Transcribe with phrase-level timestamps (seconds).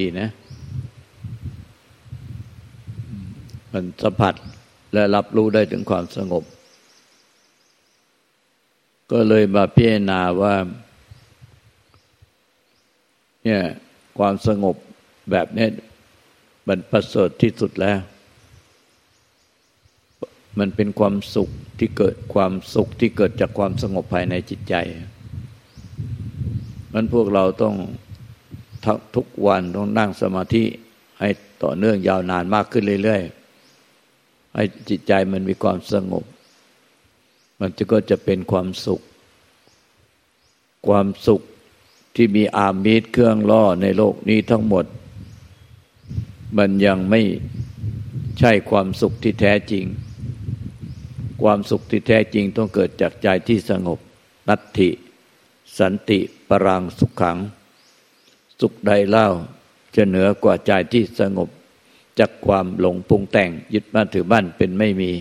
[0.00, 0.28] ดีนะ
[3.72, 4.34] มันสัมผัส
[4.92, 6.44] และรับรู้ได้ถึงความสงบ
[9.12, 10.54] ก็เลยมาพิจารณาว่า
[13.44, 13.62] เนี่ย
[14.18, 14.76] ความสงบ
[15.30, 15.66] แบบนี้
[16.68, 17.98] มันประเสริฐที่สุดแล้ว
[20.58, 21.48] มันเป็นความสุข
[21.78, 24.74] ที่เกิดความสุขที่เกิดจากความสงบภายในจิตใจ
[26.92, 27.74] มันพวกเราต้อง
[29.16, 30.64] ทุกวันต้องนั่งสมาธิ
[31.20, 31.28] ให้
[31.62, 36.24] ต่อเนื่องยาวนานมากขึ้นเรื่อยๆ ให้จิตใจมันมีความสงบ
[37.60, 39.00] มันจะก็จะเป็นความสุข
[40.86, 41.40] ความสุข
[42.14, 44.84] ที่มีอามิตรเครื่องล่อในโลกนี้ทั้งหมด
[46.58, 47.20] มันยังไม่
[48.38, 49.84] ใช่ความสุขที่แท้จริง
[51.42, 53.98] ความสุขที่แท้จริงต้องเกิดจากใจที่สงบ
[54.48, 54.90] นัตถิ
[55.78, 57.38] สันติปรังสุขขัง
[58.60, 59.28] สุขใดเล่า
[59.96, 61.48] จะเหนือกว่าใจที่สงบ
[62.18, 65.12] จากความหลงปรุงแต่งยึดมั่นถือมั่นเป็นไม่มี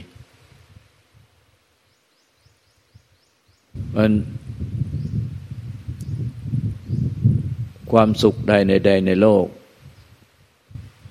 [3.95, 4.13] มัน
[7.91, 9.45] ความสุขใดในใดในโลก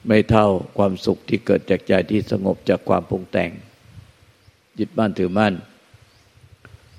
[0.06, 3.50] ไม่เท่าความสุขที่เกิดจากใจที่สงบจากความปรุงแต่ง
[4.78, 5.54] ยึดมั่นถือมั่น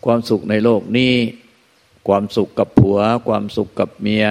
[0.06, 1.14] ความสุขในโลกนี้
[2.08, 4.26] ความสุขกับผัว ความสุขกับเมีย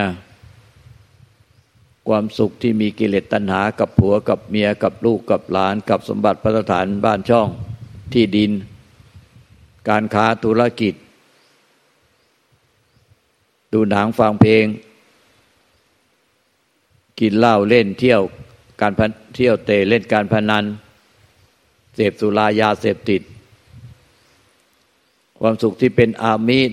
[2.09, 7.48] ความสุขที่มีกิเลสตัณหากับผัวกับเมียกับลูกกับหลาน กับสมบัติพัฒฐานบ้านช่อง
[8.12, 8.50] ที่ดิน
[9.89, 10.95] การค้าธุรกิจ
[13.73, 14.65] ดูหนังฟังเพลง
[17.20, 18.22] กินเหล้าเล่นเที่ยว
[18.81, 18.93] การ
[19.34, 20.65] เที่ยวเตะเล่นการพนัน
[21.95, 23.22] เสพสุรายาเสพติด
[25.41, 26.71] ความสุขที่เป็นอามีด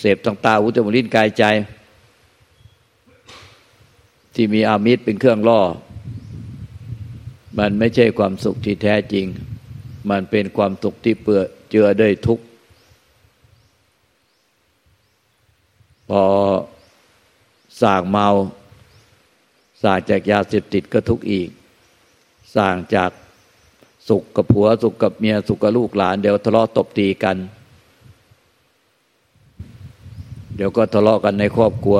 [0.00, 1.44] เสพต่างๆอุจมูลิ้นกายใจ
[4.36, 5.60] ที่มีอามิตรเป็นเครื่องล่อ
[7.58, 9.26] มันไม่ใช่ความสุขที่แท้จริง
[10.10, 12.44] มันเป็นความสุขที่เปื้อเจือด้วยทุกข์
[16.10, 16.24] พอ
[17.82, 18.28] สางเมา
[19.82, 21.48] ส่างจากยาเสพติดก็ทุกข์อีก
[22.56, 23.10] ส่างจาก
[24.08, 27.36] สุขกับผัวสุขกับเมียสุขกับลูกหลาน เดี๋ยวทะเลาะตบตีกัน
[30.56, 31.98] เดี๋ยวก็ทะเลาะกันในครอบครัว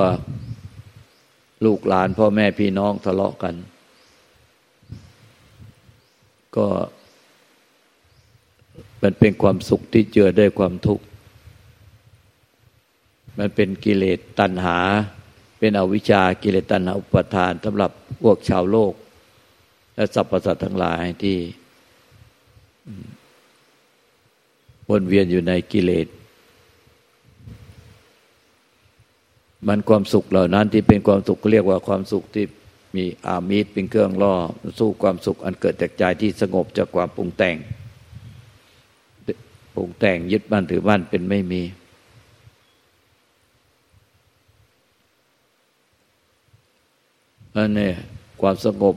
[1.65, 3.55] ลูกหลานพ่อแม่พี่น้องทะเลาะกัน
[6.57, 6.67] ก็
[9.03, 11.05] มันเป็นความสุขที่เจือด้วยความทุกข์
[13.39, 14.79] มันเป็นกิเลสตัณหา
[15.59, 17.91] เป็นอวิชากิเลสตัณหาอุปทานสำหรับ
[18.23, 18.93] พวกชาวโลก
[19.95, 21.37] และสรรพสัตว์ทั้งหลายที่
[24.91, 26.07] วนเวียนอยู่ในกิเลส
[29.67, 32.45] มันความสุขเหล่านั้นที่เป็นความสุขเรียกว่าความสุขที่
[32.97, 34.35] มีอามิตรเป็นเครื่องล่อ
[34.79, 37.57] สู้ความสุขอันเกิดจากใจที่สงบจากความปรุงแต่ง
[39.75, 41.63] ปรุงแต่งยึดมั่นถือมั่นเป็นไม่มี
[47.57, 47.95] นั่นนี่ย
[48.41, 48.95] ความสงบ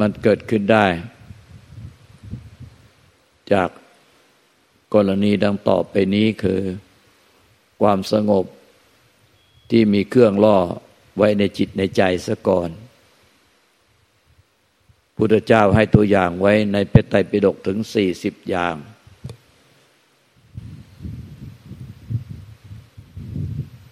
[0.00, 0.86] มันเกิดขึ้นได้
[3.52, 3.68] จาก
[4.94, 6.60] กรณีดังต่อไปนี้คือ
[7.82, 8.46] ความสงบ
[9.70, 10.58] ที่มีเครื่องล่อ
[11.16, 12.70] ไว้ในจิตในใจซะก่อน
[15.16, 18.76] พุทธเจ้าให้ตัวอย่างไว้ในเปตไตรปิฎกถึงสี่สิบอย่าง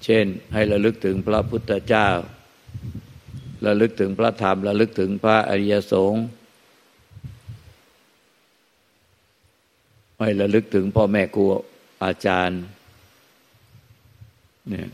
[0.05, 2.09] เช่นให้ระลึกถึงพระพุทธเจ้า
[3.67, 6.25] ระลึกถึงพระธรรม ระลึกถึงพระอริยสงฆ์
[10.21, 11.45] ให้ระลึกถึงพ่อแม่ครู
[12.05, 12.61] อาจารย์
[14.71, 14.89] เนี่ย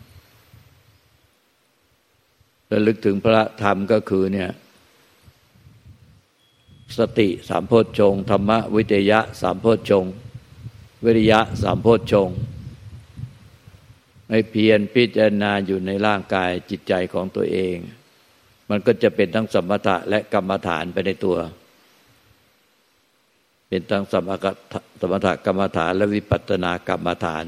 [2.71, 4.51] ระลึกถึงพระธรรมก็คือเนี่ย
[6.99, 10.05] สติสามโพชฌงธรรมวิทยะสามโพชฌง
[11.05, 12.31] วิริยะสามโพชฌง
[14.31, 17.77] ให้เพียรพิจารณาอยู่ในร่างกายจิตใจของตัวเอง
[18.71, 21.37] มันก็จะเป็นทั้งสมถะและกรรมฐานไปในตัว
[23.69, 24.31] เป็นทั้งสม
[25.01, 27.45] สมถะกรรมฐานและวิปัสสนากรรมฐาน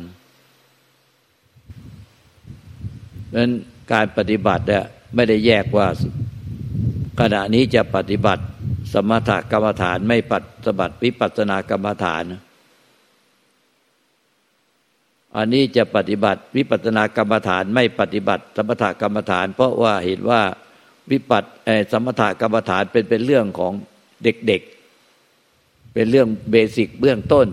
[3.36, 3.50] นั้น
[3.92, 4.84] การปฏิบัติเนี่ย
[5.14, 5.86] ไม่ได้แยกว่า
[7.20, 8.42] ขณะนี้จะปฏิบัติ
[8.92, 10.34] สมถกรรมฐานไม่ป
[10.64, 12.24] ฏิบัติวิปัสสนากรรมฐาน
[15.36, 20.42] อันนี้จะปฏิบัติวิปัสสนากรรมฐานไม่ปฏิบัติสมถกรรมฐาน เพราะว่าเห็นว่า
[21.10, 21.44] วิปัส
[21.92, 23.72] สมถกรรมฐานเป็นเป็นเรื่องของ
[24.24, 27.46] เด็กๆ เป็นเรื่องเบสิกเบื้องต้น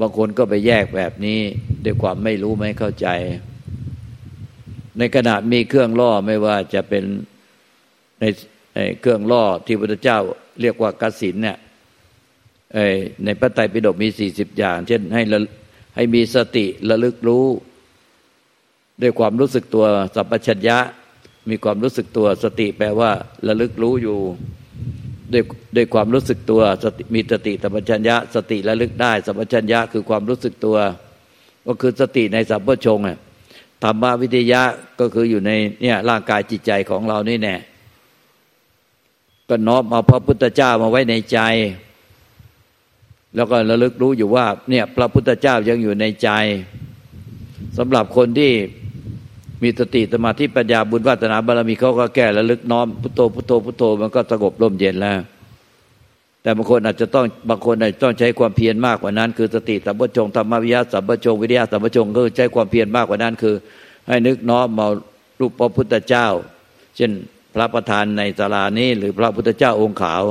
[0.00, 1.40] บางคนก็ไปแยกแบบนี้
[1.84, 3.08] ด้วยความไม่รู้ไม่เข้าใจ
[4.98, 7.04] ในขณะมีเครื่องล่อไม่ว่าจะเป็น
[8.20, 8.24] ใน
[9.00, 10.18] เครื่องล่อที่พระเจ้า
[10.60, 11.56] เรียกว่ากสินเนี่ย
[13.24, 15.22] ในพระไตรปิฎกมีสี่สิบอย่าง เช่นให้
[15.96, 17.46] ให้มีสติระลึกรู้
[19.02, 19.84] ด้วยความรู้สึกตัว
[20.14, 20.78] สัพพัญญะ
[21.50, 23.10] มีความรู้สึกตัวสติแปลว่า
[23.46, 24.18] ระลึกรู้อยู่
[25.32, 25.42] ด้วย
[25.76, 30.76] ด้วยความรู้สึกตัวสติมีสติสัพพัญญะ สติระลึกได้สัพพัญญะคือความรู้สึกตัว
[31.66, 33.18] ก็คือสติในสัพพชงอะ
[33.82, 34.62] ธรรมวิทยะ
[35.00, 35.50] ก็คืออยู่ใน
[35.82, 37.56] เนี่ยร่างกายจิตใจของเรานี่แน่
[39.48, 41.38] ก็น้อมเอาพระพุทธเจ้ามาไว้ในใจ
[43.36, 46.30] แล้วก็ระลึกรู้อยู่ว่า เนี่ย พระพุทธเจ้ายังอยู่ในใจ
[47.78, 48.52] สำหรับคนที่
[49.62, 55.18] มีสติสมาธิปัญญาบุญวาสนาบารมีเขาก็แก้ระลึกน้อมพุทโธพุทโธพุทโธมันก็สงบร่มเย็นแล้ว
[56.42, 63.54] แต่บางคนอาจจะต้องบางคนอาจจะต้องใช้ความเพียรมากกว่านั้น คือสติสัมปชงธรรมวิยาสัมปชงวิทยาสัมปชงก็ใช้ความเพียรมากกว่านั้น คือ
[64.08, 64.86] ให้นึกน้อมมา
[65.40, 66.26] รูปพระพุทธเจ้า
[66.96, 67.10] เช่น
[67.54, 70.22] พระประธานในศาลานี้ หรือพระพุทธเจ้าองค์ขาว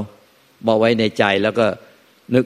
[0.68, 1.66] มาไว้ในใจแล้วก็
[2.36, 2.46] นึก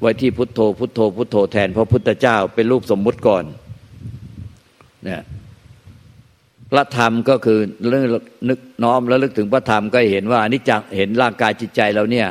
[0.00, 3.44] ไว้ที่พุทโธพุทโธพุทโธแทนพระพุทธเจ้าเป็นรูปสมมุติก่อน
[5.04, 5.22] เนี่ย
[6.70, 7.58] พระธรรมก็คือ
[7.88, 8.04] เรื่อง
[8.48, 12.28] นึกน้อมแล้วลึกถึงพระธรรมก็เห็นว่าอนิจจังเห็นร่างกายจิตใจเราเนี่ย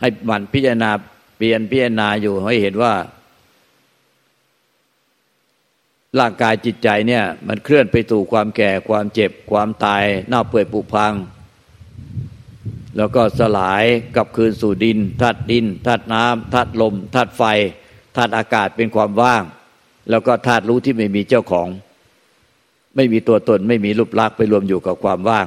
[0.00, 0.90] ให้มันพิจารณา
[1.36, 2.94] เปลี่ยนพิจารณาอยู่ให้เห็นว่า
[6.20, 11.12] ร่างกายจิตใจเนี่ย มันเคลื่อนไปสู่ความแก่ความเจ็บความตายเน่าเปื่อยผุพัง
[12.96, 13.84] แล้วก็สลาย
[14.16, 17.42] กลับคืนสู่ดินธาตุดินธาตุน้ำธาตุลมธาตุไฟ
[18.16, 19.42] ธาตุอากาศเป็นความว่าง
[20.10, 21.68] แล้วก็ธาตุรู้ที่ไม่มีเจ้าของ
[22.96, 25.46] ไม่มีตัวตนไม่มีรูปลักษณ์ไปรวมอยู่กับความว่าง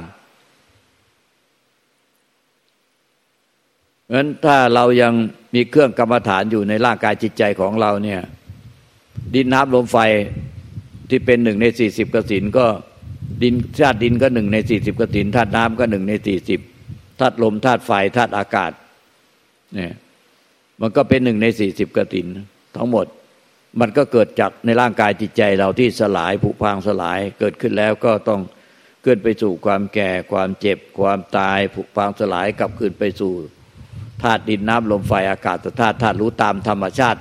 [4.04, 5.12] เพราะฉะนั้นถ้าเรายัง
[5.54, 8.20] มีเครื่องกรรมฐานอยู่ในร่างกายจิตใจของเราเนี่ย
[9.34, 9.98] ดินน้ำลมไฟ
[11.10, 12.66] ที่เป็นหนึ่งในสี่สิบกสินก็
[13.42, 16.60] ดินธาตุดินก็หนึ่งในสี่สิบกสินธาตุน้ำก็หนึ่งในสี่สิบ
[17.20, 18.72] ธาตุลมธาตุไฟธาตุอากาศ
[19.74, 19.92] เนี่ย
[20.80, 22.26] มันก็เป็นหนึ่งในสี่สิบกสิน
[22.76, 23.06] ทั้งหมด
[23.80, 28.40] มันก็เกิดจากในร่างกายจิตใจเราที่สลายผุพังสลายเกิดขึ้นแล้วก็ต้อง
[29.04, 33.32] เกิดไปสู่ความแก่ความเจ็บ ความตายผุพังสลายกลับคืนไปสู่
[34.22, 37.20] ธาตุดินน้ำลมไฟอากาศธาตุธาตุรู้ตามธรรมชาติ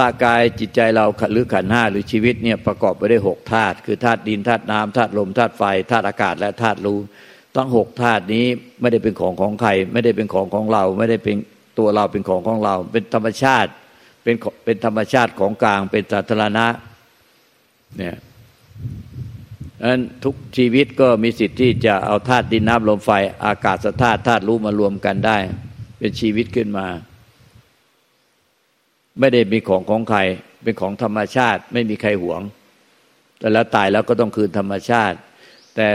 [0.00, 6.98] ร่างกายจิตใจเราหรือขันห้าหรือชีวิตเนี่ยประกอบไปด้วยหกธาตุคือธาตุดินธาตุน้ำธาตุลมธาตุไฟธาตุอากาศและธาตุรู้
[7.56, 8.46] ทั้งหกธาตุนี้
[8.80, 11.36] ไม่ได้เป็นของของใคร ไม่ได้เป็นของของเรา ไม่ได้เป็น
[11.78, 13.70] ตัวเราเป็นของของเรา เป็นธรรมชาติ
[14.24, 16.66] เป็นเป็นธรรมชาติของกลาง เป็นสาธารณะ
[17.96, 18.16] เนี่ย
[19.90, 23.10] นั้นทุกชีวิตก็มีสิทธิ์ที่จะเอาธาตุดินน้ำลมไฟ
[23.44, 25.38] อากาศธาตุธาตุรู้มารวมกันได้
[25.98, 26.86] เป็นชีวิตขึ้นมา
[29.20, 30.20] ไม่ได้มีของของใคร
[30.62, 32.40] เป็นของธรรมชาติ ไม่มีใครหวง
[33.38, 35.16] แต่แล้วตายแล้วก็ต้องคืนธรรมชาติ
[35.74, 35.86] แต่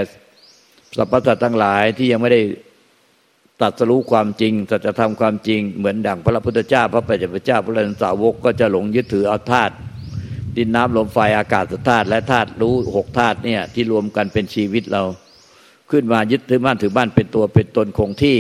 [0.98, 2.42] สรรพสัตว์ทั้งหลายที่ยังไม่ได้
[3.62, 9.74] ตัดสรู้ความจริงสัจธรรมความจริง เหมือนดั่งพระพุทธเจ้า พระปัจเจกเจ้าพระรหันสาวกก็จะหลงยึดถือเอาธาตุ
[10.58, 15.04] ดินน้ำลมไฟอากาศธาตุและธาตุรู้หกธาตุเนี่ยที่รวมกันเป็นชีวิตเรา
[15.92, 18.38] ขึ้นมายึดถือบ้านถือบ้านเป็นตัวเป็นตนคงที่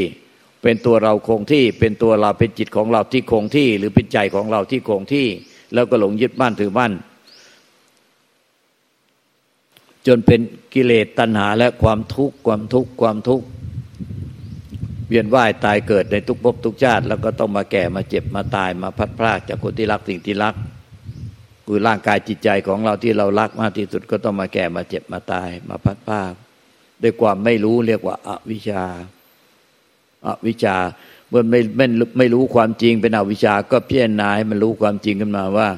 [0.63, 5.27] เป็นตัวเราคงที่ เป็นตัวเราเป็นจิตของเราที่คงที่ หรือเป็นใจของเราที่คงที่
[5.73, 6.91] แล้วก็หลงยึดบ้านถือบ้าน
[10.07, 10.39] จนเป็น
[10.73, 13.45] กิเลสตัณหาและความทุกข์ความทุกข์ความทุกข์
[15.09, 20.55] เวียนว่ายตายเกิดในทุกภพทุกชาติ แล้วก็ต้องมาแก่มาเจ็บมาตายมาพัดพรากจากคนที่รักสิ่งที่รัก
[21.65, 26.33] คือร่างกายจิตใจของเราที่เรารักมากที่สุดก็ต้องมาแก่มาเจ็บมาตาย มาพัดพราก
[27.03, 28.83] ด้วยความไม่รู้เรียกว่าอวิชชา
[30.27, 30.77] อวิชชา
[31.29, 31.85] เมื่อไม่ไม่
[32.17, 35.69] ไม่รู้ความจริงเป็นอวิชชาก็พิจารณาให้มันรู้ความจริงขึ้นมาว่า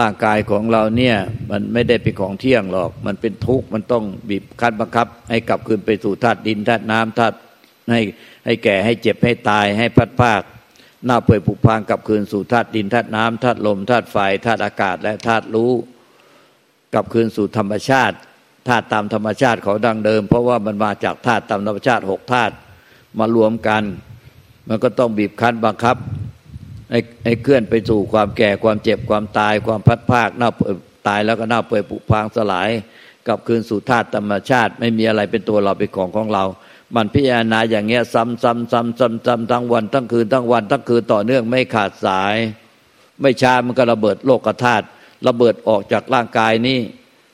[0.00, 1.16] ร่างกายของเราเนี่ย
[1.50, 7.36] มันไม่ได้เป็นของเที่ยงหรอก มันเป็นทุกข์มันต้องบีบคั้นบังคับ ให้กลับคืนไปสู่ธาตุดินธาตุน้ำธาตุ
[7.90, 8.00] ให้
[8.44, 10.42] ให้แก่ให้เจ็บให้ตายให้พัดภาค
[11.06, 15.72] หน้าเปื่อยผุพังกลับคืนสู่ธาตุดินธาตุน้ำธาตุลมธาตุไฟธาตุอากาศและธาตุรู้
[16.94, 18.16] กลับคืนสู่ธรรมชาติ
[18.68, 22.54] ธาตุตามธรรมชาติของดังเดิม เพราะว่ามันมาจากธาตุตามธรรมชาติหกธาตุ
[23.18, 23.82] มารวมกัน
[24.68, 25.96] มันก็ต้องบีบคั้นบังคับ
[26.90, 30.50] ให้ให้เคลื่อนไปสู่ความแก่ความเจ็บความตายความพัดภาคหน้า
[31.08, 32.70] ตายแล้วก็หน้าเปื่อยผุพังสลาย
[33.26, 36.44] กลับคืนสู่ธาตุธรรมชาติ ไม่มีอะไรเป็นตัวเราเป็นของของเรา
[36.96, 42.34] มันพิจารณาอย่างเงี้ยซ้ำซ้ำซ้ำซ้ำซ้ำทั้งวันทั้งคืนทั้งวันทั้งคืนต่อเนื่องไม่ขาดสาย
[43.20, 44.86] ไม่ช้ามันก็ระเบิดโลกธาตุ
[45.28, 46.78] ระเบิดออกจากร่างกายนี้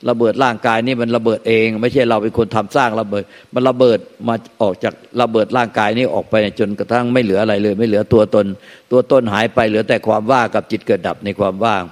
[0.09, 3.25] ระเบิดร่างกายนี้มันระเบิดเอง ไม่ใช่เราเป็นคนทำสร้างระเบิด
[3.55, 3.99] มันระเบิด
[4.29, 8.47] มาออกจากระเบิดร่างกายนี้ออกไปจนกระทั่งไม่เหลืออะไรเลย ไม่เหลือตัวตน
[8.91, 11.83] ตัวตนหายไปเหลือแต่ความว่างกับจิตเกิดดับในความว่าง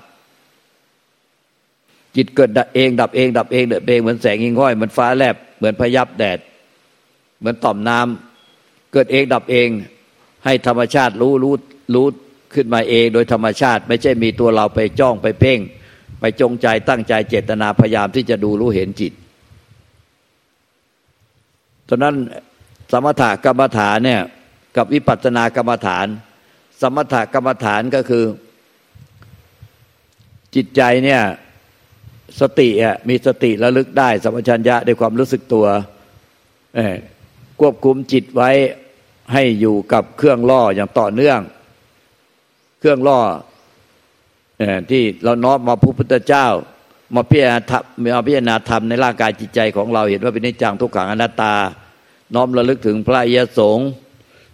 [2.17, 6.39] จิตเกิดเองดับเองดับเองดือเองเหมือนแสงหิ่งห้อยเหมือนฟ้าแลบเหมือนพยับแดด
[7.39, 9.69] เหมือนต่อมน้ำเกิดเองดับเอง
[10.45, 11.55] ให้ธรรมชาติรู้รู้
[11.95, 12.07] รู้
[12.55, 15.59] ขึ้นมาเอง โดยธรรมชาติ ไม่ใช่มีตัวเราไปจ้องไปเพ่ง
[16.21, 19.13] ไปจงใจตั้งใจเจตนาพยายามที่จะดูรู้เห็นจิต
[21.89, 22.15] ฉะนั้น
[22.93, 24.23] สมถกรรมฐานเนี่ย
[24.77, 26.07] กับวิปัสสนากรรมฐาน
[26.81, 28.25] สมถกรรมฐานก็คือ
[30.55, 31.23] จิตใจเนี่ย
[32.41, 35.67] สติอะมีสติระลึกได้ สัมปชัญญะด้วยความรู้สึกตัว
[36.75, 38.51] เควบคุมจิตไว้
[39.33, 41.41] ให้อยู่กับเครื่องล่ออย่างต่อเนื่อง
[42.79, 43.21] เครื่องล่อ
[44.91, 46.47] ที่เราน้อมมาพระพุทธเจ้า
[47.15, 47.83] มาพิจารณาธรรม
[48.17, 51.55] มาพิจารณาธรรมในร่างกายจิตใจของเราเห็นว่าเป็นนิจังทุกขังอนัตตา
[52.35, 53.89] น้อมระลึกถึงพระยสงฆ์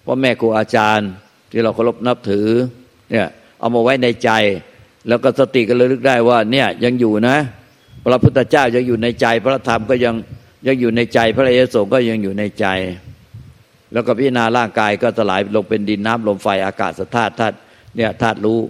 [0.04, 1.08] พ่อแม่ครูอาจารย์
[1.50, 2.48] ที่เราเคารพนับถือ
[3.10, 4.30] เนี่ยเอามาไว้ในใจ
[5.08, 7.36] แล้วก็สติก็ระลึกได้ว่าเนี่ยยังอยู่นะ
[8.04, 10.14] พระพุทธเจ้ายังอยู่ในใจ พระธรรมก็ยัง
[10.66, 12.66] ยังอยู่ในใจพระอริยสงฆ์ก็ยังอยู่ในใจ
[13.92, 17.56] แล้วก็พิจารณาร่างกายก็สลายลงเป็นดินน้ำลมไฟอากาศธาตุธาตุ
[17.96, 18.60] เนี่ยธาตุรู้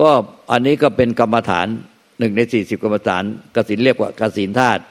[0.00, 0.10] ก็
[0.52, 1.66] อันนี้ก็เป็นกรรมฐาน
[2.18, 3.22] หนึ่งในสี่สิบกรรมฐาน
[3.56, 4.82] กสินเรียกว่ากสินธาตุ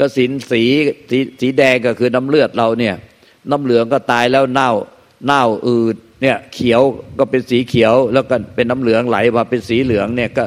[0.00, 0.62] กสินสี
[1.10, 2.94] สีสีแดงก็คือน้ำเลือดเราเนี่ย
[3.50, 4.70] น้ำเหลืองก็ตายแล้วเน่า
[5.26, 6.82] เน่าอืดเนี่ยเขียว
[7.18, 10.44] ก็เป็นสีเขียว แล้วก็เป็นน้ำเหลืองไหลมาเป็นสีเหลืองเนี่ยก็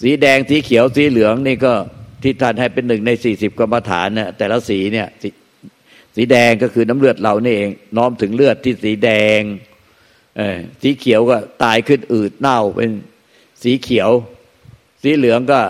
[0.00, 1.72] สีแดงสีเขียวสีเหลืองนี่ก็
[2.22, 5.24] ที่ท่านให้เป็นหนึ่งในสี่สิบกรรมฐานเนี่ยแต่ละสีเนี่ยส
[6.16, 9.40] สีแดงก็คือน้ำเลือดเรานี่เอง น้อมถึงเลือดที่สีแดง
[10.82, 12.90] สีเขียวก็ตายขึ้นอืดเน่าเป็น
[13.62, 14.10] สีเขียว
[15.02, 15.60] สีเหลืองก็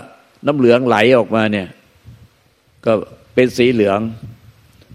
[0.45, 1.67] น้ำเหลืองไหลออกมาเนี่ย
[2.85, 2.93] ก็
[3.33, 3.99] เป็นสีเหลือง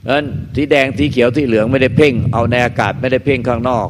[0.02, 3.88] เพราะนั้นสีแดงสีเขียวสีเหลืองไม่ได้เพ่ง เอาในอากาศไม่ได้เพ่งข้างนอก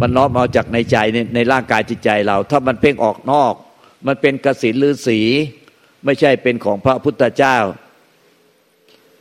[0.00, 3.54] มันน้อมเอาจากในใจในในร่างกายจิตใจเรา ถ้ามันเพ่งออกนอก
[4.06, 5.20] มันเป็นกสินหรือสี
[6.04, 7.56] ไม่ใช่เป็นของพระพุทธเจ้า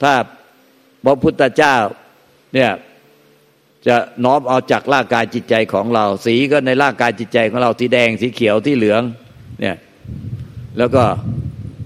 [0.02, 0.14] ถ้า
[1.06, 1.76] พระพุทธเจ้า
[2.54, 2.72] เนี่ย
[3.88, 3.96] จะ
[4.26, 9.02] น้อมเอาจากร่างกายจิตใจของเรา สีก็ในร่างกายจิตใจของเราสีแดงสีเขียวที่เหลือง
[9.62, 9.78] เนี่ย
[10.78, 11.04] แล้วก็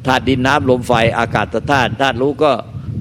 [0.06, 2.52] ธาตุดินน้ำลมไฟอากาศธาตุธาตุรู้ก็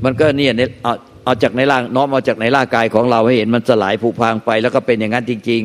[0.04, 0.52] มันก็เนี่ย
[0.84, 0.94] เอา
[1.24, 5.62] เอาจากในร่างน้อมเอาจากในร่างกายของเราให้เห็นมันสลายผุพังไป แล้วก็เป็นอย่างนั้นจริง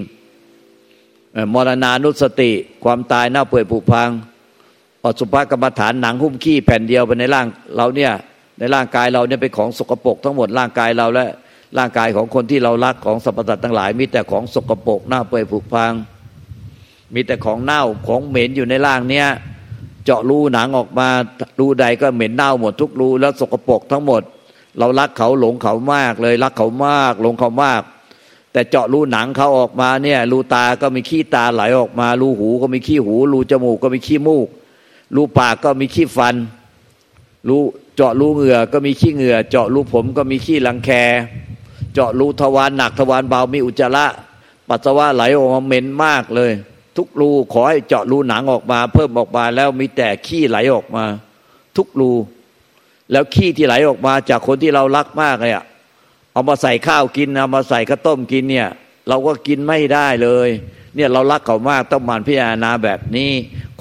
[0.76, 2.52] ๆมรณานุสติ
[2.84, 4.10] ความตายเน่าเปื่อยผุพัง
[5.08, 7.46] อสุภกรรมฐานหนังหุ้มขี้แผ่นเดียวไปในร่าง
[7.78, 8.12] เราเนี่ย
[8.60, 11.28] ในร่างกายเราเนี่ยเป็นของสกปรกทั้งหมดร่างกายเราและ
[11.78, 15.94] ร่างกายของคนที่เรารักของสรรพสัตว์ทั้งหลายมีแต่ของสกปรกเน่าเปื่อยผุพัง
[17.14, 19.28] มีแต่ของเน่าของเหม็นอยู่ในร่างเนี้ย
[20.06, 21.08] เจาะรูหนังออกมา
[21.60, 24.22] รูใดก็เหม็นเน่าหมดทุกรูแล้วสกปรกทั้งหมด
[24.80, 27.82] เรารักเขาหลงเขามากเลยรักเขามากหลงเขามาก
[28.54, 34.48] แต่เจาะรูหนังเขาออกมาเนี่ยรูตาก็มีขี้ตาไหลออกมารูหูก็มีขี้หูรูจมูกก็มีขี้มูก
[35.16, 36.36] รูปากก็มีขี้ฟัน
[37.48, 37.58] รู
[37.96, 40.90] เจาะรูเหงื่อก็มีขี้เหงื่อ เจาะรูผมก็มีขี้รังแค
[41.94, 44.06] เจาะรูทวารหนักทวารเบามีอุจจาระ
[44.70, 46.52] ปัสสาวะไหลออกมาเหม็นมากเลย
[46.98, 51.04] ทุกรูขอให้เจาะรูหนังออกมา เพิ่มออกมาแล้วมีแต่ขี้ไหลออกมา
[51.78, 52.12] ทุกรู
[53.12, 55.66] แล้วขี้ที่ไหลออกมาจากคนที่เรารักมากเลยอะ
[56.32, 58.70] เอามาใส่ข้าวกินเอามาใส่ข้าวต้มกินเนี่ย
[59.08, 60.50] เราก็กินไม่ได้เลย
[60.98, 63.32] เนี่ยเรารักเขามากต้องมันพิจารณาแบบนี้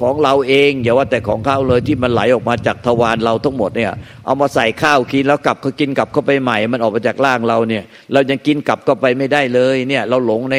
[0.00, 3.92] ของเราเองอย่าว่าแต่ของเขาเลยที่มันไหลออกมาจากทวารเราทั้งหมดเนี่ย
[4.24, 10.56] เอามาใส่ข้าวกินแล้วกลับเขากินกลับเข้าไปใหม่ มันออกมาจากร่างเราเนี่ย เรายังกินกลับเข้าไปไม่ได้เลยเนี่ยเราหลงใน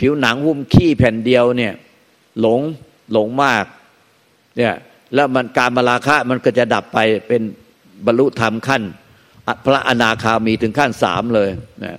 [0.00, 1.72] ผิวหนังหุ้มขี้แผ่นเดียวเนี่ย
[2.40, 2.60] หลง
[3.12, 3.64] หลงมาก
[4.56, 4.74] เนี่ย
[5.14, 7.42] แล้วมันการมาราคะมันก็จะดับไปเป็น
[8.06, 8.82] บรรลุธรรมขั้น
[9.64, 11.50] พระอนาคามีถึงขั้นสามเลย
[11.84, 11.98] นะ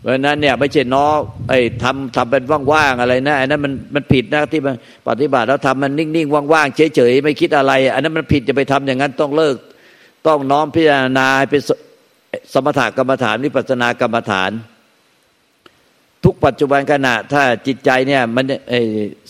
[0.00, 1.06] เพราะนั้นเนี่ยไม่ใช่น้อ
[1.48, 4.74] ไอ้ทำทำเป็นว่างๆอะไรนะอันนั้นมันมันผิดนะที่มัน
[5.08, 9.56] ปฏิบัติแล้วทำมันนิ่งๆว่างๆเฉยๆไม่คิดอะไร อันนั้นมันผิดจะไปทำอย่างนั้นต้องเลิก
[10.26, 11.62] ต้องน้อมพิจารณาเป็น
[12.52, 14.50] สมถกรรมฐานวิปัสสนากรรมฐาน
[16.24, 18.44] ทุกปัจจุบันขณะ ถ้าจิตใจเนี่ยมัน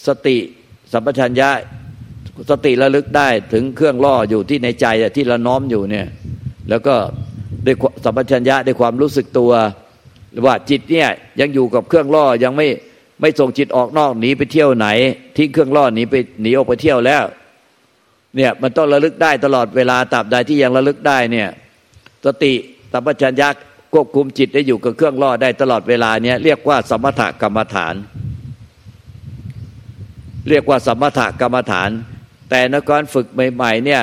[0.06, 0.36] สติ
[0.92, 1.50] สัมปชัญญะ
[2.50, 4.86] สติระลึกได้ถึงเครื่องล่ออยู่ที่ในใจ
[5.16, 6.06] ที่เราน้อมอยู่เนี่ย
[6.70, 6.94] แล้วก็
[7.66, 9.52] ด้วยสัมปชัญญะด้วยความรู้สึกตัว
[10.44, 11.08] ว่าจิตเนี่ย
[11.40, 12.66] ยังอยู่กับเครื่องล่อยังไม่
[13.20, 14.88] ไม่ส่งจิตออกนอกหนีไปเที่ยวไหน
[15.36, 17.24] ทิ้งเครื่องล่อหนีไปหนีออกไปเที่ยวแล้ว
[18.36, 21.48] เนี่ยมันต้องระลึกได้ตลอดเวลาตราบใดที่ยังระลึกได้เนี่ย
[22.24, 22.52] สติ
[22.92, 23.48] สัมปชัญญะ
[23.92, 27.94] ควบคุมจิตได้อยู่กับเครื่องล่อได้ตลอดเวลาเนี้ยเรียกว่าสมถกรรมฐาน
[30.48, 31.90] เรียกว่าสมถกรรมฐาน
[32.50, 34.02] แต่ในการฝึกใหม่ ๆ เนี่ย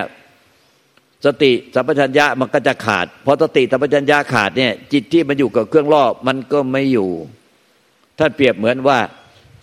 [1.25, 7.09] สติสัมปชัญญะมันก็จะขาดพอสติสัมปชัญญะขาดเนี่ย จิตที่มันอยู่กับเครื่องล่อมันก็ไม่อยู่
[8.19, 8.99] ท่านเปรียบเหมือนว่า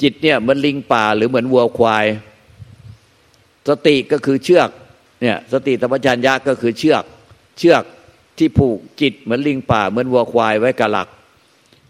[0.03, 2.07] จิตเนี่ยเหมือนลิงป่าหรือเหมือนวัวควาย
[3.69, 4.71] สติก็คือเชือก
[5.23, 7.05] เนี่ยสติสัมปชัญญะก็คือเชือก
[7.59, 7.83] เชือก
[8.39, 11.09] ที่ผูกจิตเหมือนลิงป่า เหมือนวัวควายไว้กับหลัก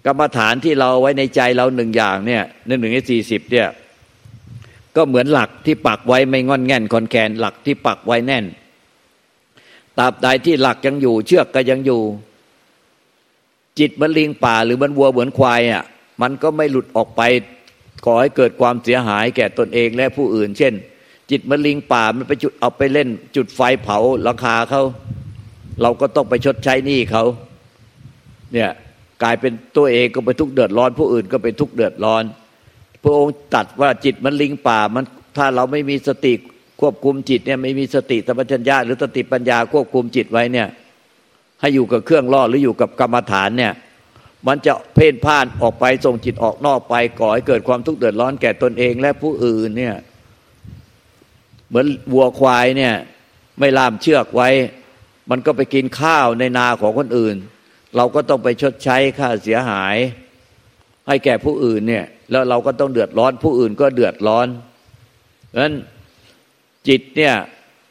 [0.06, 3.68] กรรมฐานที่เราไว้ในใจเราหนึ่งอย่างเนี่ยหนึ่งหนึ่งในสี่สิบเนี่ย
[4.96, 8.44] ก็เหมือนหลักที่ปักไว้ไม่งอนแง่นคอนแคนหลักที่ปักไว้แน่น
[9.99, 12.02] ตราบใดที่หลักยังอยู่ เชือกก็ยังอยู่
[13.78, 15.85] จิตมันลิงป่าหรือมันวัวเหมือนควายอะ
[16.23, 17.23] มันก็ไม่หลุดออกไป
[18.06, 20.75] ก่อให้เกิดความเสียหายแก่ตนเองและผู้อื่น เช่น
[21.30, 24.82] จิตมันลิงป่ามันไปจุดเอาไปเล่น จุดไฟเผาราคาเขา
[25.82, 27.25] เราก็ต้องไปชดใช้หนี้เขา
[28.52, 28.70] เนี่ย
[29.23, 32.25] กลายเป็นตัวเองก็ไปทุกเดือดร้อน ผู้อื่นก็ไปทุกเดือดร้อน
[33.02, 35.04] พระองค์ตัดว่าจิตมันลิงป่ามัน
[35.37, 36.35] ถ้าเราไม่มีสติ
[36.80, 40.68] ควบคุมจิตเนี่ยไม่มีสติสัมปชัญญะหรือสติปัญญาควบคุมจิตไว้เนี่ย
[41.60, 43.72] ให้อยู่กับเครื่องล่อหรืออยู่กับกรรมฐานเนี่ย
[44.46, 49.94] มันจะเพ่นพ่านออกไปส่งจิตออกนอกไปก่อให้เกิดความทุกข์เดือดร้อนแก่ตนเองและผู้อื่นเนี่ย
[51.68, 52.94] เหมือนวัวควายเนี่ย
[53.58, 54.49] ไม่ล่ามเชือกไว้
[55.30, 57.37] มันก็ไปกินข้าวในนาของคนอื่น
[57.96, 59.96] เราก็ต้องไปชดใช้ค่าเสียหาย
[61.06, 64.46] ให้แก่ผู้อื่นเนี่ย แล้วเราก็ต้องเดือดร้อนผู้อื่นก็เดือดร้อน
[65.49, 65.75] เพราะฉะนั้น
[66.88, 67.34] จิตเนี่ย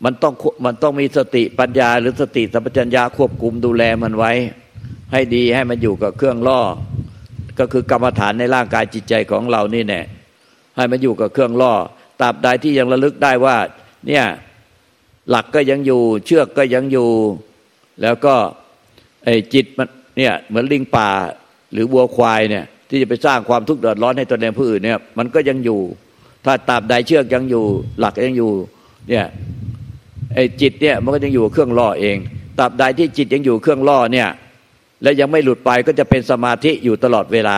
[0.03, 0.33] มันต้อง
[0.65, 4.31] มันต้องมีสติปัญญา หรือสติสัมปชัญญะควบคุมดูแลมันไว้
[5.11, 6.61] ให้ดีให้มันอยู่กับเครื่องล่อ
[7.59, 10.01] ก็คือกรรมฐานในร่างกายจิตใจของเรานี่แน่
[10.75, 11.73] ให้มันอยู่กับเครื่องล่อ
[12.21, 13.57] ตราบใดที่ยังระลึกได้ว่า
[14.07, 14.25] เนี่ย
[15.29, 17.09] หลักก็ยังอยู่ เชือกก็ยังอยู่
[18.01, 18.35] แล้วก็
[19.25, 21.09] ไอ้จิตมันเนี่ยเหมือนลิงป่า
[21.71, 25.79] หรือวัวควายเนี่ย ที่จะไปสร้างความทุกข์เดือดร้อนให้ตนเองผู้อื่นเนี่ย มันก็ยังอยู่
[26.45, 27.65] ถ้าตราบใดเชือกยังอยู่
[27.99, 28.51] หลักยังอยู่
[29.09, 29.25] เนี่ย
[30.35, 32.17] ไอ้จิตเนี่ยมันก็ยังอยู่เครื่องล่อเอง
[32.59, 34.29] ตราบใดที่จิตยังอยู่เครื่องล่อเนี่ย
[35.03, 37.57] แล้วยังไม่หลุดไปก็จะเป็นสมาธิอยู่ตลอดเวลา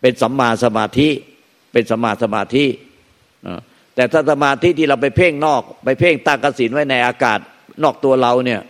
[0.00, 1.08] เป็นสัมมาสมาธิ
[1.72, 2.64] เป็นสัมมาสมาธิ
[3.94, 7.38] แต่ถ้าสมาธิที่เราไปเพ่งนอก ไปเพ่งตั้งกสินไว้ในอากาศ
[7.82, 8.60] นอกตัวเราเนี่ย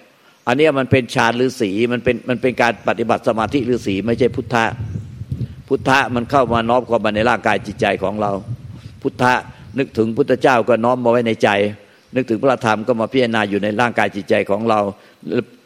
[0.46, 4.64] อันนี้มันเป็นฌานหรือสีมันเป็นมันเป็นการปฏิบัติสมาธิหรือสีไม่ใช่พุทธะ
[5.68, 8.30] พุทธะมันเข้ามาน้อมเข้ามาในร่างกายจิตใจของเรา
[9.02, 9.32] พุทธะ
[9.78, 11.48] นึกถึงพุทธเจ้าก็น้อมมาไว้ในใจ
[12.14, 14.80] นึกถึงพระธรรมก็มาพิจารณาอยู่ในร่างกายจิตใจของเรา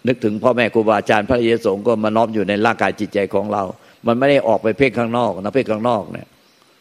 [0.09, 3.63] นึกถึงพ่อแม่ครูบาอาจารย์พระเยซูก็มาน้อมอยู่ในร่างกายจิตใจของเรา
[4.07, 6.27] มันไม่ได้ออกไปเพ่งข้างนอกนะเพ่งข้างนอกเนี่ย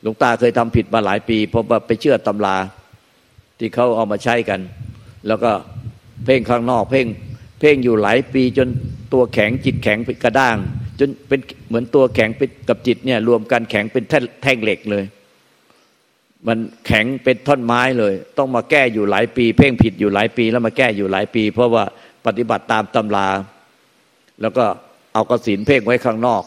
[0.02, 2.58] หลวงตาเคยทำผิดมาหลายปีเพราะว่าไปเชื่อตำรา
[3.60, 4.60] ที่เขาเอามาใช้กัน
[5.28, 5.52] แล้วก็
[6.26, 7.08] เพ่งข้างนอก เพ่ง
[7.60, 8.68] เพ่งอยู่หลายปีจน
[9.14, 10.58] ตัวแข็งจิตแข็งเป็นกระด้าง
[11.00, 14.04] จนเป็นเหมือนตัวแข็งเป็นกับจิตเนี่ยรวมกันแข็งเป็น
[14.44, 15.04] แท่งเหล็กเลย
[16.48, 21.84] มันแข็งเป็นท่อนไม้เลย ต้องมาแก้อยู่หลายปี เพ่งผิดอยู่หลายปี แล้วมาแก้อยู่หลายปี เพราะว่า
[22.26, 23.28] ปฏิบัติตามตำรา
[24.42, 24.66] แล้วก็
[25.14, 26.44] เอากระสินเพ่งไว้ข้างนอก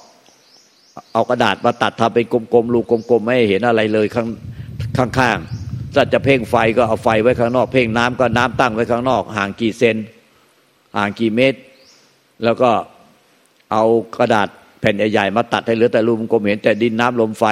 [1.13, 9.97] เอากระดาษมาตัดทำเป็นกลมๆลูกกลมๆไม่เห็นอะไรเลยข้างข้างๆถ้าจะเพ่งไฟก็เอาไฟไว้ข้างนอก เพ่งน้ำก็น้ำตั้งไว้ข้างนอก ห่างกี่เซน
[10.97, 11.61] ห่างกี่เมตร
[12.45, 12.71] แล้วก็
[13.73, 13.85] เอา
[14.19, 14.49] กระดาษ
[14.81, 17.45] แผ่นใหญ่ๆมาตัดให้เหลือแต่รูปกลมเห็นแต่ดินน้ำลมไฟ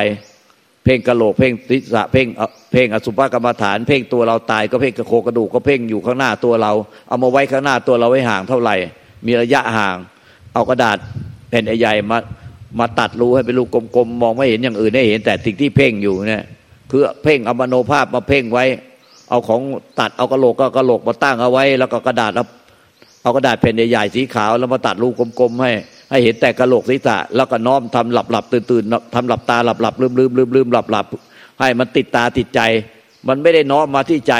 [0.84, 2.26] เพ่งกระโหลกเพ่งศีรษะเพ่ง
[2.72, 6.72] เพ่งอสุภกรรมฐาน เพ่งตัวเราตายก็เพ่งกระโคกระดูกก็เพ่งอยู่ข้างหน้าตัวเรา
[7.08, 8.76] เอามาไว้ข้างหน้าตัวเราไว้ห่างเท่าไหร่
[9.26, 9.96] มีระยะห่าง
[10.54, 10.98] เอากระดาษ
[11.48, 12.18] แผ่นใหญ่มา
[12.78, 16.44] มาตัดรูให้เป็นรูกลมๆมองไม่เห็นอย่างอื่นได้เห็นแต่สิ่งที่เพ่งอยู่เนี่ย
[16.90, 18.64] คือเพ่งเอามโนภาพมาเพ่งไว้
[19.30, 19.60] เอาของ
[19.98, 22.44] ตัดเอากระโหลกก็กระโหลกมาตั้งเอาไว้ แล้วก็กระดาษเอา
[23.22, 25.70] เอากระดาษแผ่นใหญ่ๆสีขาวแล้วมาตัดรูกลมๆให้
[26.14, 31.06] ให้เห็นแต่กระโหลกศีรษะ แล้วก็น้อมทำหลับหลับตื่นตื่นทำหลับตาหลับหลับลืมลืมลืมลืมหลับหลับ
[31.60, 32.60] ให้มันติดตาติดใจ
[33.28, 34.34] มันไม่ได้น้อมมาที่ใจ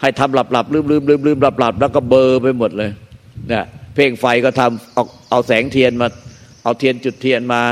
[0.00, 2.90] ให้ทำหลับหลับลืมลืมลืมลืมหลับหลับแล้วก็เบอร์ไปหมดเลย
[3.48, 6.08] เนี่ยเพ่งไฟก็ทำเอาเอาแสงเทียนมา
[6.64, 7.62] เอาเทียนจุดเทียนมา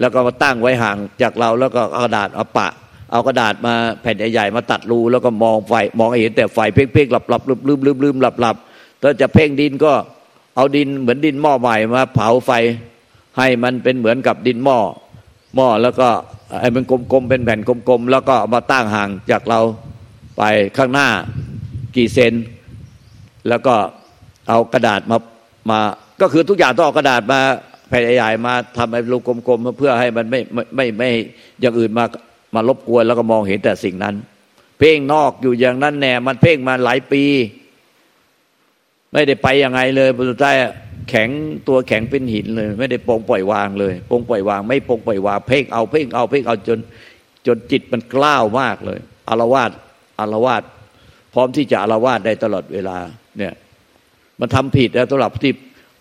[0.00, 2.68] แล้วก็มาตั้งไว้ห่างจากเราแล้วก็กระดาษเอาปะ
[3.12, 8.56] เอากระดาษมาแผ่นใหญ่ๆมาตัดรูแล้วก็มองไฟมองเห็นแต่ไฟเพ่งเพ่งหลับหลับลืมลืมลืมลืมหลับหลับ
[9.02, 9.92] ถ้าจะเพ่งดินก็
[10.56, 12.50] เอาดินเหมือนดินหม้อใหม่มาเผาไฟ
[13.38, 14.78] ให้มันเป็นเหมือนกับดินหม้อ
[15.56, 16.08] หม้อแล้วก็
[16.60, 19.60] ให้มันกลมๆเป็นแผ่นกลมๆแล้วก็มาตั้งห่างจากเรา
[20.38, 20.42] ไป
[20.76, 21.08] ข้างหน้า
[21.96, 22.34] กี่เซน
[23.48, 23.74] แล้วก็
[24.48, 25.18] เอากระดาษมา
[25.70, 25.80] มา
[26.20, 27.40] ก็คือทุกอย่างต้องเอากระดาษมา
[27.88, 30.40] แผ่นใหญ่ๆมาทำให้รูกลมๆเพื่อให้มันไม่
[30.76, 31.10] ไม่ไม่
[31.60, 32.04] อย่างอื่นมา
[32.54, 34.14] มารบกวนแล้วก็มองเห็นแต่สิ่งนั้น
[34.78, 37.24] เพ่งนอกอยู่อย่างนั้นแน่มันเพ่งมาหลายปี
[39.12, 40.56] ไม่ได้ไปยังไงเลยสุดท้าย
[41.08, 41.28] แข็ง
[41.68, 46.78] ตัวแข็งเป็นหินเลย ไม่ได้ปองปล่อยวางเลยปองปล่อยวาง ไม่ปองปล่อยวาง เพ่งเอาเพ่งเอาเพ่งเอาจน
[47.46, 49.70] จนจิตมันกล้าวมากเลยอารวาส
[50.20, 50.62] อารวาส
[51.34, 52.98] พร้อมที่จะอารวาสได้ตลอดเวลา
[53.38, 53.54] เนี่ย
[54.40, 55.52] มันทำผิดแล้วสำหรับที่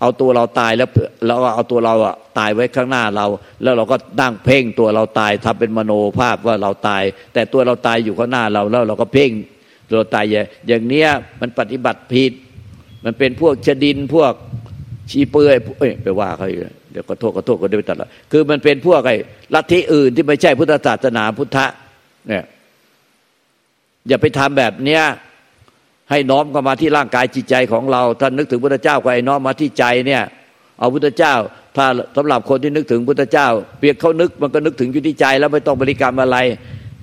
[0.02, 0.90] เอาตัวเราตายแล้ว
[1.26, 3.26] แล้วเอาตัวเราอะตายไว้ข้างหน้าเรา
[3.64, 9.32] แล้วเราก็ดั้งเพ่งตัวเราตายทำเป็นมโนภาพว่าเราตาย แต่ตัวเราตายอยู่ข้างหน้าเราแล้วเราก็เพ่ง
[9.92, 10.26] ตัวตาย
[10.68, 11.10] อย่างเนี้ย
[11.42, 12.32] มันปฏิบัติผิด
[13.06, 14.34] มันเป็นพวกชดินพวก
[15.12, 16.48] ชีเปื่อยเอ้ยไปว่าเขา
[16.92, 19.16] เดี๋ยวก็โทษก็โทษก็ได้ไปตัดละคือมันเป็นพวกไอ้
[19.54, 21.66] ลัทธิอื่นที่ไม่ใช่พุทธศาสนาพุทธะ
[22.28, 22.44] เนี่ย
[24.08, 25.04] อย่าไปทำแบบเนี้ย
[26.10, 30.24] ให้น้อมเข้ามาที่ร่างกายจิตใจของเราท่านนึกถึงพุทธเจ้าก็ไอ้น้อมมาที่ใจเนี่ย
[30.80, 31.34] เอาพุทธเจ้า
[31.78, 31.86] ถ้า
[32.18, 36.38] สำหรับคนที่นึกถึงพุทธเจ้า เปียกเขานึกมันก็นึกถึงอยู่ที่ใจแล้วไม่ต้องบริกรรมอะไร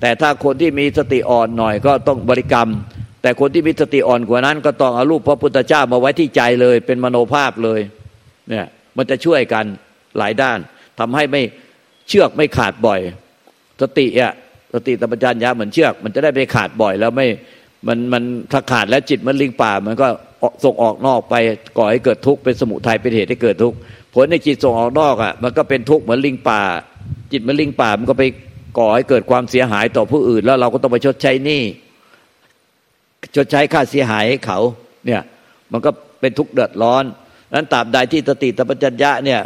[0.01, 2.69] แต่ถ้าคนที่มีสติอ่อนหน่อยก็ต้องบริกรรม
[3.21, 7.79] แต่คนที่มีสติอ่อนกว่านั้น ก็ต้องเอารูปพระพุทธเจ้ามาไว้ที่ใจเลย เป็นมโนภาพเลย
[8.49, 8.65] เนี่ย
[8.97, 9.65] มันจะช่วยกัน
[10.17, 10.59] หลายด้าน
[10.99, 11.41] ทำให้ไม่
[12.07, 12.99] เชือกไม่ขาดบ่อย
[13.81, 14.33] สติอะ
[14.73, 17.27] สติตปัญญาเหมือนเชือก มันจะได้ไม่ขาดบ่อย แล้วไม่
[17.87, 20.07] มันมันถ้าขาดแล้วจิตมันลิงป่า มันก็
[20.63, 21.35] ส่งออกนอกไป
[21.77, 23.77] ก่อให้เกิดทุกข์เป็นสมุทัยเป็นเหตุให้เกิดทุกข์
[24.13, 26.61] ผลในจิตส่งออกนอกอะมันก็เป็นทุกข์เหมือนลิงป่า
[27.31, 28.23] จิตมันลิงป่ามันก็ไป
[28.79, 31.61] ก่อให้เกิดความเสียหายต่อผู้อื่น แล้วเราก็ต้องไปชดใช้หนี้
[33.35, 34.59] ชดใช้ค่าเสียหายให้เขา
[35.05, 35.21] เนี่ย
[35.71, 37.03] มันก็เป็นทุกข์เดือดร้อน
[37.53, 39.41] นั้นตราบใดที่สติตปัญญะเนี่ย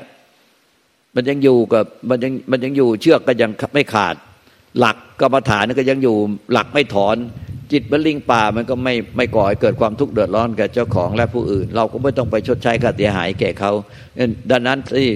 [1.15, 4.15] มันยังอยู่กับมันยังมันยังอยู่เชือกก็ยังไม่ขาด
[4.79, 6.15] หลักกรรมฐานก็ยังอยู่
[6.51, 7.17] หลักไม่ถอน
[7.71, 13.71] จิตมันลิงป่ามันก็ไม่ไม่ก่อให้เกิดความทุกข์เดือดร้อนแก่เจ้าของและผู้อื่น เราก็ไม่ต้องไปชดใช้ค่าเสียหายแก่เขา
[14.51, 15.09] ดังนั้นที่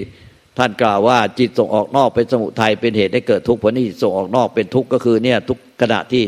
[0.58, 6.24] ท่านกล่าวว่าจิตส่งออกนอกเป็นสมุทัยเป็นเหตุให้เกิดทุกข์ผลที่ส่งออกนอกเป็นทุกข์ก็คือเนี่ยทุกขณะที่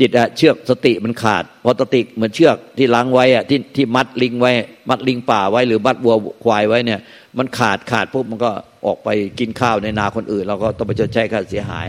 [0.00, 4.52] จิตอะเชือกสติมันขาด พอสติเหมือนเชือกที่ล้างไว้อะที่ที่มัดลิงไว้
[4.88, 7.00] มัดลิงป่าไว้หรือมัดวัวควายไว้เนี่ย
[7.38, 8.50] มันขาดขาดปุ๊บมันก็
[8.86, 11.86] ออกไปกินข้าวในนาคนอื่น เราก็ต้องไปชดใช้ค่าเสียหาย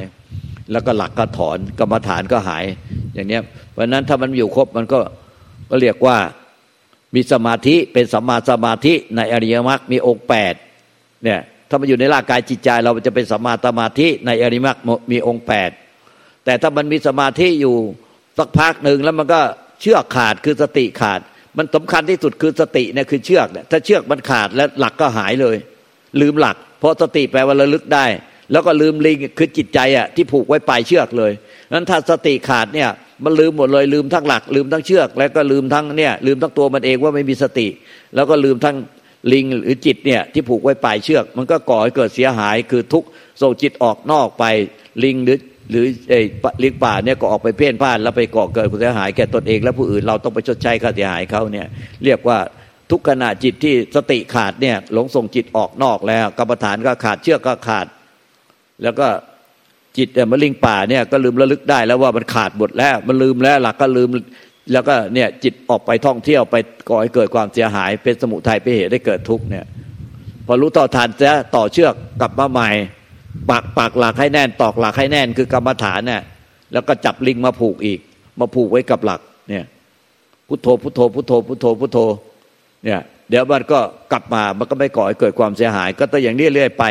[0.71, 2.63] แล้วก็หลักก็ถอนกรรมฐานก็หาย
[3.13, 4.99] อย่างเนี้ยเพราะนั้นถ้ามันอยู่ครบมันก็
[5.69, 6.17] ก็เรียกว่า
[7.15, 10.53] มีสมาธิเป็นสัมมาสมาธิในอริยมรรคมีองค์แปด
[11.23, 11.39] เนี่ย
[11.69, 14.77] ถ้ามันอยู่ในร่างกายจิตใจ เราจะเป็นสัมมาสมาธิในอริยมรรค
[15.11, 15.69] มีองค์แปด
[16.45, 17.75] แต่ถ้ามันมีสมาธิอยู่
[18.37, 19.41] สักพักหนึ่งแล้วมันก็
[19.81, 21.19] เชือกขาดคือสติขาด
[21.57, 25.57] มันสำคัญที่สุดคือสติเนี่ยคือเชือกเนี่ยถ้าเชือกมันขาดแล้วหลักก็หายเลย
[26.21, 28.05] ลืมหลัก เพราะสติแปลว่าระลึกได้
[28.51, 31.31] แล้วก็ลืมลิงคือจิตใจอะที่ผูกไว้ปลายเชือกเลย
[31.73, 32.89] นั้นถ้าสติขาดเนี่ย
[33.23, 37.67] มันลืมหมดเลยลืมทั้งหลัก ลืมทั้งเชือก แล้วก็ลืมทั้งเนี่ยลืมทั้งตัวมันเองว่าไม่มีสติ
[38.15, 38.75] แล้วก็ลืมทั้ง
[39.33, 43.03] ลิงหรือจิตเนี่ยที่ผูกไว้ปลายเชือก มันก็ก่อให้เกิดเสียหายคือทุก
[43.41, 44.43] ส่งจิตออกนอกไป
[45.03, 45.37] ลิงหรือ
[45.73, 46.21] หรือไอ้
[46.63, 51.67] ลิงป่าเนี่ยก็ออกไปเพ่นพ่าน แล้วไปก่อเกิดความเสียหายแก่ตนเอง และผู้อื่นเราต้องไปชดใช้ค่าเสียหายเขาเนี่ย
[52.03, 52.37] เรียกว่า
[52.91, 57.87] ทุกขณะจิตที่สติขาดเนี่ยหลงส่งจิตออกนอกแล้วกรรมฐานก็ขาดเชือกก็ขาด
[58.83, 59.07] แล้วก็
[59.97, 64.09] จิตเนี่ยมะลิงป่าเนี่ยก็ลืมระลึกได้แล้วว่ามันขาดหมดแล้วมันลืมแล้วหลักก็ลืม
[64.71, 66.55] แล้วก็เนี่ยจิตออกไปท่องเที่ยวไป
[66.89, 69.65] ก่อให้เกิดความเสียหาย เป็นสมุทัยเป็นเหตุได้เกิดทุกข์เนี่ย
[70.47, 72.69] พอรู้ต่อทานจะต่อเชือกกลับมาใหม่
[73.49, 76.21] ปักปักหลักให้แน่นตอกหลักให้แน่นคือกรรมฐานเนี่ย
[76.73, 77.99] แล้วก็จับลิงมาผูกอีก
[78.39, 79.65] มาผูกไว้กับหลักเนี่ย
[80.47, 81.99] พุทโธพุทโธพุทโธพุทโธพุทโธ
[82.85, 83.79] เนี่ยเดี๋ยวมันก็
[84.11, 86.83] กลับมามันก็ไม่ก่อให้เกิดความเสียหาย ก็ต้องอย่างนี้เรื่อยไป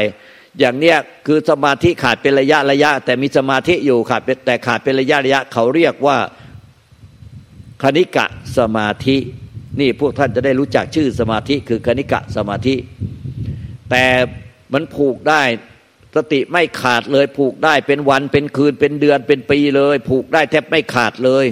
[0.59, 6.17] อย่างเนี้ยคือสมาธิขาดเป็นระยะระยะ แต่มีสมาธิอยู่ขาดแต่ขาดเป็นระยะระยะ เขาเรียกว่า
[7.83, 8.27] คณิกะ
[8.59, 9.17] สมาธิ
[9.81, 12.75] นี่พวกท่านจะได้รู้จักชื่อสมาธิคือคณิกะสมาธิ
[13.91, 14.05] แต่
[14.73, 15.43] มันผูกได้
[16.17, 21.45] สติไม่ขาดเลยผูกได้เป็นวันเป็นคืนเป็นเดือนเป็นปีเลย ผูกได้แทบไม่ขาดเลย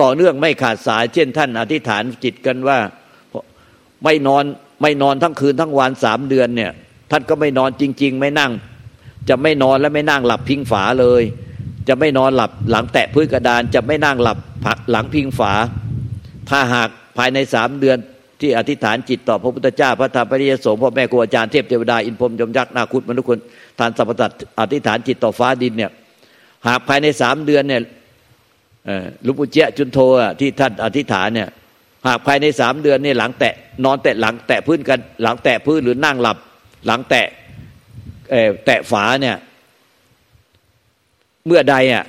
[0.00, 2.78] ต่อเนื่องไม่ขาดสาย เช่นท่านอธิษฐานจิตกันว่า
[4.04, 4.44] ไม่นอน
[4.82, 6.72] ไม่นอนทั้งคืนทั้งวันสามเดือนเนี่ย
[7.10, 8.52] ท่านก็ไม่นอนจริง ๆ ไม่นั่ง
[9.28, 11.22] จะไม่นอนและไม่นั่งหลับพิงฝาเลย
[11.88, 15.52] จะไม่นอนหลับหลังแตะพื้นกระดาน จะไม่นั่งหลับผักหลังพิงฝา
[16.50, 17.98] ถ้าหากภายในสามเดือน
[18.40, 23.38] ที่อธิษฐานจิตต่อพระพุทธเจ้าพระธรรมพระริยสงฆ์พ่อแม่ครูอาจารย์เทพเทวดาอินพรมยมยักษ์นาคุตมนุษย์คน
[23.78, 25.90] ทานสัพพตัดอธิษฐานจิตต่อฟ้าดินเนี่ย
[26.66, 27.82] หากภายในสามเดือนเนี่ย
[29.26, 29.98] ลุปุเจจุนโท
[30.40, 31.48] ที่ท่านอธิษฐานเนี่ย
[32.06, 33.54] หากภายในสามเดือนเนี่ยหลังแตะ
[33.84, 36.38] นอนแตะหลังแตะพื้นกันหลังแตะพื้นหรือนั่งหลับ
[36.86, 37.26] หลังแตะ
[38.66, 39.36] แตะฝาเนี่ย
[41.46, 42.04] เมื่อใดอะ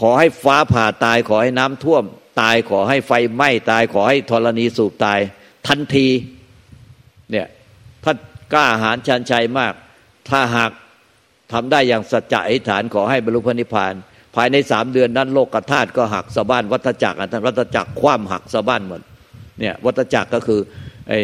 [0.00, 2.04] ขอให้ฟ้าผ่าตายขอให้น้ำท่วม
[2.40, 5.18] ตายขอให้ไฟไหม้ตายขอให้ธรณีสูบตาย
[5.66, 6.08] ทันที
[7.30, 7.46] เนี่ย
[8.04, 8.16] ท่าน
[8.52, 9.74] กล้าหาญชันชัยมาก
[10.28, 10.70] ถ้าหาก
[11.52, 13.94] ทำได้อย่างสัจจะอธิษฐานขอให้บรรลุพระนิพพาน
[14.36, 19.00] ภายในสามเดือนนั้นโลกธาตุก็หักสะบ้านวัฏจักรทั้งวัฏจักรคว่ำหักสะบ้านหมด
[19.60, 20.60] เนี่ยวัฏจักรก็คือ
[21.08, 21.20] ไอ้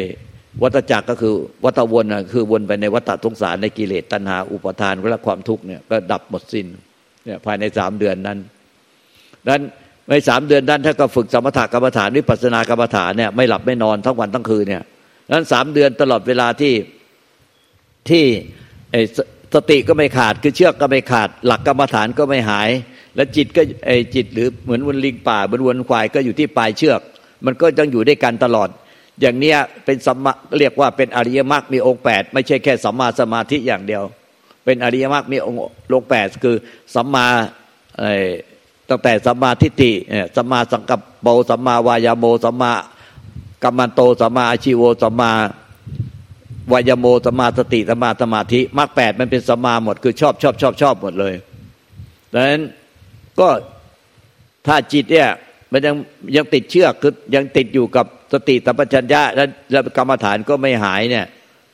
[0.63, 1.35] วัฏจักรก็คือ
[1.65, 6.67] วัฏวนคือวนไปในวัฏสงสารในกิเลสตัณหาอุปทานและความทุกข์เนี่ยก็ดับหมดสิ้น
[7.25, 8.39] เนี่ยภายในสามเดือนนั้น
[9.49, 9.63] นั้น
[10.11, 14.83] ในสามเดือนนั้นถ้าก็ฝึกสมถกรรมฐานวิปัสสนากรรมฐานเนี่ยไม่หลับไม่นอนทั้งวันทั้งคืนเนี่ย
[15.33, 16.75] นั้นสามเดือนตลอดเวลาที่
[18.11, 18.25] ที่
[18.91, 18.97] ไอ
[19.57, 22.69] สติก็ไม่ขาดคือเชือกก็ไม่ขาด หลักกรรมฐานก็ไม่หาย
[23.17, 27.01] และจิตก็ไอจิตหรือเหมือนวนลิงป่าบนวนควายก็อยู่ที่ปลายเชือก
[27.45, 28.69] มันก็ต้องอยู่ด้วยกันตลอด
[29.21, 34.03] อย่างเนี้ยเป็นสัมมาเรียกว่าเป็นอริยมรรคมีองค์แปดไม่ใช่แค่สัมมาสมาธิอย่างเดียว
[34.65, 35.59] เป็นอริยมรรคมีองค์
[35.93, 36.57] ลงแปดคือ
[36.95, 37.27] สัมมา
[38.89, 39.93] ตั้งแต่สัมมาทิฏฐิ
[40.37, 42.73] สัมมาสังกัปโปสัมมาวายาโมสัมมา
[43.63, 45.33] กัมมันโตสัมมาอาชิโวสัมมา
[46.73, 51.35] วายโมสมาสติสมาสมาธิมรรคแปดมันเป็นสมมาหมด คือชอบชอบชอบชอบหมดเลย
[52.33, 52.63] ดังนั้น
[53.41, 53.49] ก็
[54.67, 55.29] ถ้าจิตเนี่ย
[55.73, 55.95] มันยัง
[56.37, 61.27] ยังติดเชือกคือยังติดอยู่กับสติสัมปชัญญะและกรรมฐานก็ไม่หายเนี่ย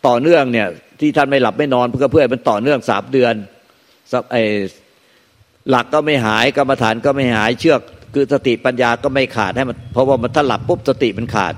[0.07, 0.66] ต่อเนื่องเนี่ย
[1.00, 3.35] ที่ท่านไม่หลับไม่นอนเพื่อเพื่อมันต่อเนื่องสามเดือน
[4.33, 4.37] ไอ
[5.70, 7.81] หลักก็ไม่หายกรรมฐานก็ไม่หายเชือก
[8.14, 11.55] คือสติปัญญาก็ไม่ขาดให้มันเพราะว่ามันถ้าหลับปุ๊บสติมันขาด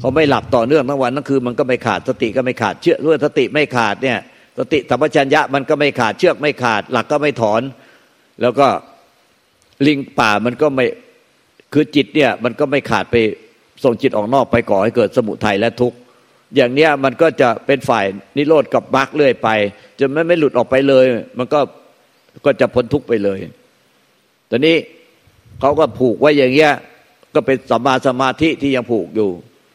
[0.00, 4.18] เขาไม่หลับต่อเนื่องทั้งวันทั้งคืนมันก็ไม่ขาดสติก็ไม่ขาดเชื่อด้วยสติไม่ขาดเนี่ย
[4.58, 7.62] สติธรรมชัญญะมันก็ไม่ขาดเชือกไม่ขาด หลักก็ไม่ถอน
[8.42, 8.66] แล้วก็
[9.86, 10.86] ลิงป่ามันก็ไม่
[11.72, 13.16] คือจิตเนี่ยมันก็ไม่ขาดไป
[13.84, 15.96] ส่งจิตออกนอกไปก่อให้เกิดสมุทัยและทุกข์
[16.56, 18.04] อย่างเนี้ยมันก็จะเป็นฝ่าย
[18.36, 19.48] นิโรธกับมรรคเรื่อยไป
[19.98, 21.04] จนไม่ไม่หลุดออกไปเลย
[21.38, 21.60] มันก็
[22.44, 23.38] ก็จะพ้นทุกข์ไปเลย
[24.50, 24.76] ตอนนี้
[25.60, 26.72] เขาก็ผูกไว้อย่างเงี้ย
[27.34, 29.30] ก็เป็นสัมมาสมาธิที่ยังผูกอยู่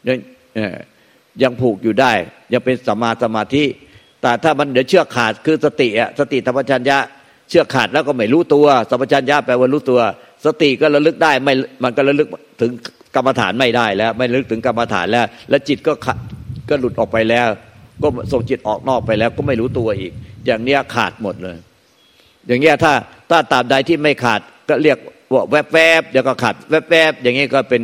[0.07, 0.17] ยัง
[1.43, 2.11] ยังผูกอยู่ได้
[2.53, 3.65] ยังเป็นสมาสมาธิ
[4.21, 6.97] แต่ถ้ามันเดี๋ยวเชือกขาดคือสติอะสติธรรมชัญญะ
[7.49, 9.99] เชือกขาดแล้วก็ไม่รู้ตัวสัมปชัญญะแปลว่ารู้ตัว
[10.45, 12.27] สติก็ระลึกได้ไม่มันก็ระลึก
[12.61, 12.71] ถึง
[13.15, 15.93] กรรมฐานไม่ได้แล้ว ไม่ระลึกถึงกรรมฐานแล้ว แล้วจิตก็
[16.69, 17.47] ก็หลุดออกไปแล้ว
[18.01, 20.11] ก็ส่งจิตออกนอกไปแล้ว ก็ไม่รู้ตัวอีก
[20.45, 21.57] อย่างเนี้ยขาดหมดเลย
[22.47, 22.93] อย่างเงี้ยถ้า
[23.29, 24.97] ถ้าตามใดที่ไม่ขาดก็เรียก
[25.33, 27.81] ว่าแวบแวบเดี๋ยวก็ขาดแวบแวบอย่างเงี้ยก็เป็น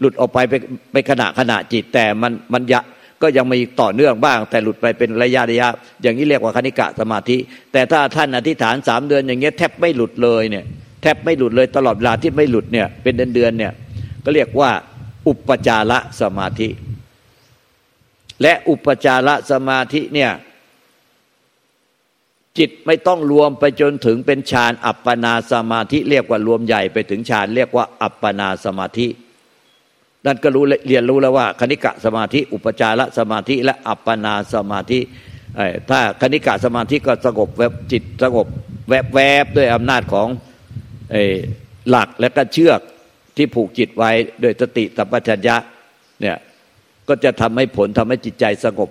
[0.00, 0.54] หลุดออกไปไป
[0.92, 2.82] ไปขณะขณะจิต แต่มันมันยะ
[3.22, 5.68] ก็ยังมีต่อเนื่องบ้าง แต่หลุดไปเป็นระยะระยะ
[6.02, 7.36] อย่างนี้เรียกว่าคณิกะสมาธิ
[7.72, 10.64] แต่ถ้าท่านอธิษฐานสามเดือนอย่างเงี้ยแทบไม่หลุดเลยเนี่ย
[11.02, 13.72] แทบไม่หลุดเลยตลอดเวลาที่ไม่หลุดเนี่ยเป็นเดือนเดือนเนี่ย
[14.24, 14.70] ก็เรียกว่า
[15.28, 16.68] อุปจารสมาธิ
[18.42, 20.30] และอุปจารสมาธิเนี่ย
[22.58, 29.06] จิตไม่ต้องรวมไปจนถึงเป็นฌานอัปปนาสมาธิ เรียกว่ารวมใหญ่ไปถึงฌานเรียกว่าอัปปนาสมาธิ
[30.26, 35.00] นั่นก็รู้เรียนรู้แล้วว่า คณิกะสมาธิ อุปจารสมาธิและอัปปนาสมาธิ
[35.90, 38.46] ถ้าคณิกะสมาธิก็สงบแวบจิตสงบ
[38.88, 40.28] แวบแวบด้วยอำนาจของ
[41.90, 42.80] หลักและก็เชือก
[43.36, 44.10] ที่ผูกจิตไว้
[44.42, 45.56] ด้วยสติสัมปชัญญะ
[46.20, 46.36] เนี่ย
[47.08, 48.90] ก็จะทำให้ผลทำให้จิตใจสงบ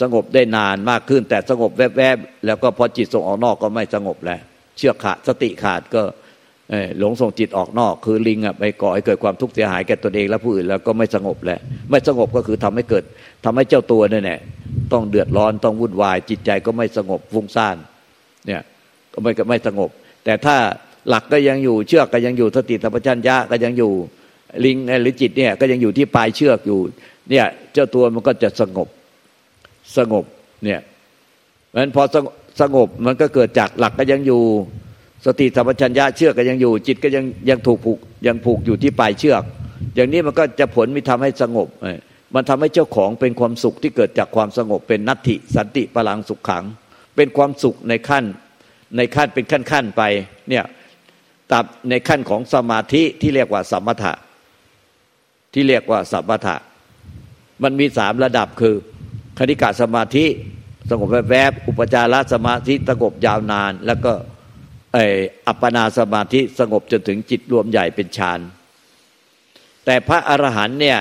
[0.00, 4.40] สงบได้นานมากขึ้น แต่สงบแวบๆแล้วก็พอจิตส่งออกนอกก็ไม่สงบแล้ว
[4.76, 6.02] เชือกขาดสติขาดก็
[6.98, 13.04] หลงส่งจิตออกนอก คือลิงอะไปก่อให้เกิดความทุกข์เสียหายแก่ตนเองและผู้อื่นแล้วก็ไม่สงบแล้วไม่สงบก็คือทำให้เกิด
[13.44, 14.38] ทำให้เจ้าตัวเนี่แหละ
[14.92, 17.76] ต้องเดือดร้อนต้องวุ่นวาย จิตใจก็ไม่สงบฟุ้งซ่าน
[18.46, 18.62] เนี่ย
[19.12, 19.90] ก็ไม่ไม่สงบ
[20.24, 20.56] แต่ถ้า
[21.08, 23.92] หลักก็ยังอยู่เชือกก็ยังอยู่สติสัมปชัญญะก็ยังอยู่
[24.64, 26.78] ลิงหรือจิตเนี่ยก็ยังอยู่ที่ปลายเชือกอยู่
[27.30, 28.88] เนี่ยเจ้าตัวมันก็จะสงบ
[29.96, 30.24] สงบ
[30.64, 30.80] เนี่ย
[31.74, 32.02] มันพอ
[32.60, 34.42] สงบมันก็เกิดจากหลักก็ยังอยู่
[35.24, 39.42] สติสัมปชัญญะเชือกก็ยังอยู่ จิตก็ยังยังถูกผูกยังผูกอยู่ที่ปลายเชือก
[39.94, 41.68] อย่างนี้มันก็จะผลมีทำให้สงบ
[42.34, 46.64] มันทำให้เจ้าของเป็นความสุขที่เกิดจากความสงบเป็นนัตถิสันติพลังสุขขัง
[47.16, 48.24] เป็นความสุขในขั้น
[48.96, 50.02] ในขั้นเป็นขั้นขั้นไป
[50.48, 50.64] เนี่ย
[51.52, 54.12] ตับในขั้นของสมาธิที่เรียกว่าสมถะ
[55.54, 56.56] ที่เรียกว่าสัมปทะ
[57.62, 58.74] มันมีสามระดับคือ
[59.38, 60.26] คณิกาสมาธิ
[60.90, 64.12] สงบแวบอุปจารสมาธิสงบยาวนาน แล้วก็
[64.96, 64.98] อ
[65.46, 68.40] อัปปนาสมาธิสงบจนถึงจิตรวมใหญ่เป็นฌาน
[69.84, 70.98] แต่พระอรหันเนี่ย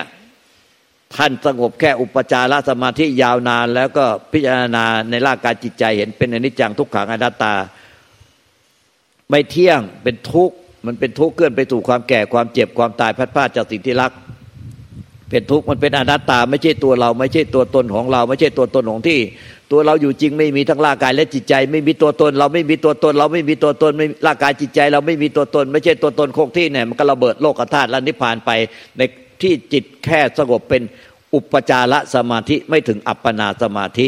[1.15, 7.53] ท่านสงบแค่อุปจารสมาธิยาวนาน แล้วก็พิจารณาในร่างกายจิตใจเห็นเป็นอนิจจังทุกขังอนัตตา
[9.29, 14.11] ไม่เที่ยงเป็นทุกข์มันเป็นทุกข์เกินไปสู่ความแก่ความเจ็บความตายพัดพลาดจากสิ่งที่รัก
[15.29, 19.19] เป็นทุกข์มันเป็นอนัตตา ไม่ใช่ตัวเรา ไม่ใช่ตัวตนของเรา ไม่ใช่ตัวตนของที่
[19.71, 28.51] ตัวเราอยู่จริงไม่มีทั้งร่างกายและจิตใจ ไม่มีตัวตน เราไม่มีตัวตน เราไม่มีตัวตนไม่ร่างกายจิตใจ เราไม่มีตัวตน ไม่ใช่ตัวตนคงที่เนี่ยมันก็ระเบิดโลกธาตุและนิพพานไป
[28.97, 29.01] ใน
[29.41, 30.81] ที่จิตแค่สงบเป็น
[31.33, 34.07] อุปจารสมาธิไม่ถึงอัปปนาสมาธิ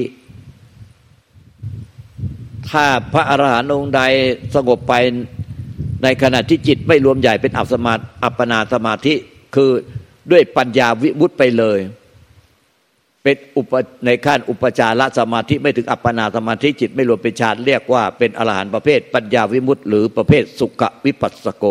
[2.69, 4.01] ถ้าพระอรหันต์องค์ใด
[4.55, 4.93] สงบไป
[6.03, 7.93] ในขณะที่จิตไม่รวมใหญ่เป็นอัปสมา
[8.23, 9.13] อัปปนาสมาธิ
[9.55, 9.71] คือ
[10.31, 11.79] ด้วยปัญญาวิมุตไปเลย
[13.23, 13.73] เป็นอุป
[14.05, 21.65] ในขั้นอุปจารสมาธิไม่ถึงอัปปนาสมาธิจิตไม่รวมเป็นฌานเรียกว่าเป็นอรหันต์ประเภท ปัญญาวิมุตหรือประเภทสุขวิปัสสโก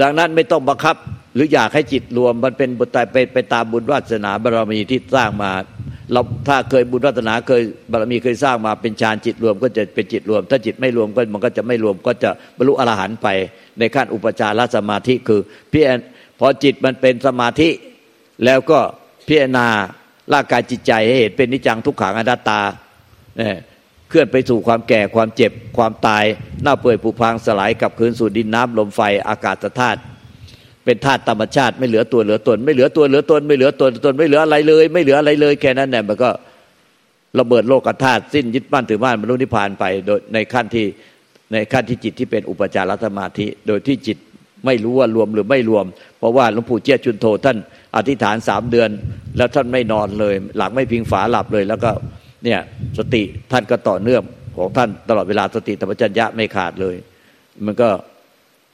[0.00, 0.96] ดังนั้นไม่ต้องบังคับ
[1.34, 5.50] หรืออยากให้จิตรวมมันเป็นบุตรไปไปตามบุญวาสนาบารมีที่สร้างมา
[6.12, 13.28] เราถ้าเคยบุญรัตนาเคยบารมีเคยสร้างมาเป็นฌานจิตรวมก็จะเป็นจิตรวม ถ้าจิตไม่รวมก็มันก็จะไม่รวมก็จะบรรลุอรหันต์ไป
[13.78, 15.40] ในขั้นอุปจารสมาธิคือ
[15.72, 15.82] พี่
[16.38, 17.68] พอจิตมันเป็นสมาธิ
[18.44, 18.78] แล้วก็
[19.26, 19.66] พิจารณา
[20.32, 22.60] ร่างกายจิตใจให้เห็นเป็นนิจังทุกขังอนัตตา
[23.38, 23.56] เนี่ย
[24.08, 26.24] เคลื่อนไปสู่ความแก่ความเจ็บความตาย
[26.62, 30.00] หน้าเปื่อยผุพังสลายกับคืนสู่ดินน้ำลมไฟอากาศธาตุ
[30.84, 36.30] เป็นธาตุธรรมชาติไม่เหลือตัวเหลือตน ไม่เหลือตัวเหลือตน ไม่เหลือตนตนไม่เหลืออะไรเลย ไม่เหลืออะไรเลยแค่นั้นเนี่ยมันก็
[37.38, 40.86] ระเบิดโลกธาตุสิ้นยึดบ้านถือบ้านบรรลุนิพพานไปโดยในขั้นที่
[41.52, 44.18] ในขั้นที่จิตที่เป็นอุปจารสมาธิ โดยที่จิต
[44.66, 45.86] ไม่รู้ว่ารวมหรือไม่รวม
[46.18, 47.58] เพราะว่าหลวงปู่เจ้าจุนโทท่าน
[47.96, 48.90] อธิษฐานสามเดือน
[49.36, 51.90] แล้วท่านไม่นอนเลย หลังไม่พิงฝาหลับเลย แล้วก็
[52.44, 52.60] เนี่ย
[52.98, 54.22] สติท่านก็ต่อเนื่อง
[54.56, 56.96] ของท่านตลอดเวลาสติธรรมจัญญะไม่ขาดเลย
[57.64, 57.88] มันก็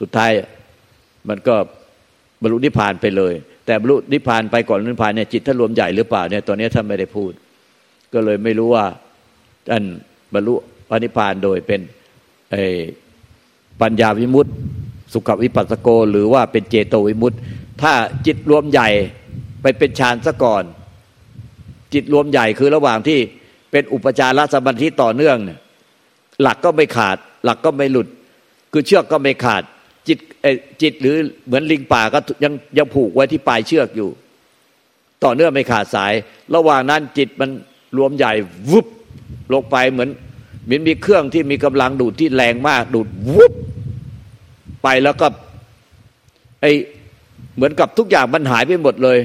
[0.00, 0.30] สุดท้าย
[1.28, 1.54] มันก็
[2.42, 3.34] บรรลุนิพพานไปเลย
[3.66, 7.32] แต่บรรลุนิพพานไปก่อนนิพพานเนี่ยจิตท่านรวมใหญ่หรือเปล่าเนี่ยตอนนี้ท่านไม่ได้พูด
[8.12, 8.84] ก็เลยไม่รู้ว่า
[9.68, 9.82] ท่าน
[10.34, 10.54] บรรลุ
[10.88, 11.80] พระนิพพานโดยเป็น
[13.80, 14.50] ปัญญาวิมุตติ
[15.12, 17.36] สุขวิปัสสโก หรือว่าเป็นเจโตวิมุตติ
[17.82, 17.92] ถ้า
[18.26, 18.88] จิตรวมใหญ่
[19.62, 20.64] ไปเป็นฌานซะก่อน
[21.94, 23.18] จิตรวมใหญ่คือระหว่างที่
[23.70, 25.58] เป็นอุปจารสมาธิต่อเนื่องเนี่ย
[26.42, 28.08] หลักก็ไม่ขาด หลักก็ไม่หลุด
[28.72, 29.62] คือเชือกก็ไม่ขาด
[30.08, 30.18] จิต
[30.82, 31.16] จิตหรือ
[31.46, 34.10] เหมือนลิงป่าก็ยังยังผูกไว้ที่ปลายเชือกอยู่
[35.24, 36.12] ต่อเนื่องไม่ขาดสาย
[36.54, 37.50] ระหว่างนั้นจิตมัน
[37.98, 38.32] รวมใหญ่
[38.70, 38.86] วุบ
[39.52, 40.10] ลงไปเหมือน
[40.64, 43.52] เหมือนมีเครื่องที่มีกำลังดูดที่แรงมากดูดวุบ
[44.82, 45.26] ไปแล้วก็
[46.60, 46.66] ไอ
[47.60, 49.18] เหมือนกับทุกอย่างมันหายไปหมดเลย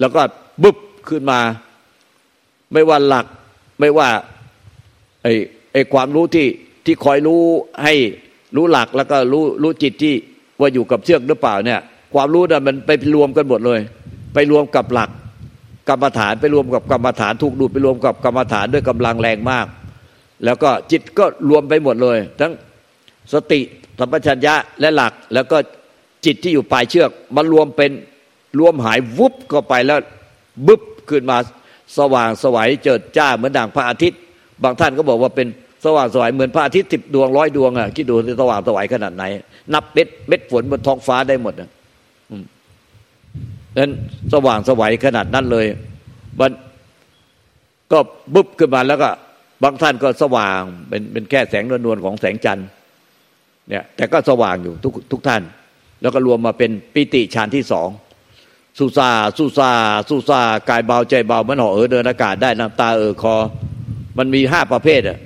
[0.00, 0.22] แล้วก็
[0.62, 0.76] บึบ
[1.08, 1.40] ขึ้นมา
[2.72, 3.26] ไม่ว่าหลัก
[3.80, 4.08] ไม่ว่า
[5.22, 5.32] ไอ้
[5.72, 6.46] ไอ้ความรู้ที่
[6.84, 7.42] ที่คอยรู้
[7.84, 7.94] ให้
[8.56, 10.14] รู้หลักแล้วก็รู้รู้จิตที่
[10.60, 11.80] ว่าอยู่กับเชือกหรือเปล่าเนี่ย
[12.14, 13.80] ความรู้นั้นมันไปรวมกันหมดเลย
[14.34, 15.10] ไปรวมกับหลัก
[15.88, 19.66] กรรมฐานไปรวมกับกรรมฐานถูกดูดไปรวมกับกรรมฐานด้วยกำลังแรงมาก
[20.44, 22.52] แล้วก็จิตก็รวมไปหมดเลย ทั้ง
[23.32, 23.60] สติ
[23.98, 25.58] สัมปชัญญะและหลักแล้วก็
[26.26, 27.90] จิตที่อยู่ปลายเชือกมันรวมเป็น
[28.58, 29.98] รวมหายวุบเข้าไปแล้ว
[30.66, 31.38] บึบขึ้นมา
[31.98, 34.20] สว่างสวัยเจิดจ้าเหมือนด่างพระอาทิตย์
[34.62, 35.48] บางท่านก็บอกว่าเป็น
[35.84, 39.24] สว่างสวัยเหมือนพระอาทิตย์สิบดวงร้อยดวงอะคิดดูสว่างสวัยขนาดไหน
[39.74, 41.70] นับเม็ดเม็ดฝนบนท้องฟ้าได้หมดอะ
[43.78, 43.92] นั้น
[44.32, 45.66] สว่างสวัยขนาดนั้นเลย
[46.40, 46.50] มัน
[47.92, 47.98] ก็
[48.34, 49.10] บึบขึ้นมาแล้วก็
[49.62, 52.68] บางท่านก็สว่างเป็นเป็นแค่แสงนวลๆของแสงจันทร์
[53.68, 55.42] เนี่ย แต่ก็สว่างอยู่ทุกทุกท่าน
[56.04, 57.88] แล้วก็รวมมาเป็นปิติฌานที่สอง
[58.78, 59.70] สุซาสุซา
[60.08, 63.34] สุซากายเบาใจเบามันห่อเออเดินอากาศได้น้ำตาเออคอ
[64.18, 65.18] มันมีห้าประเภทอะ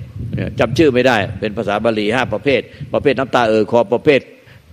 [0.59, 2.61] จำชื่อไม่ได้ เป็นภาษาบาลีห้าประเภท
[2.93, 4.21] ประเภทน้ำตาเออคอประเภท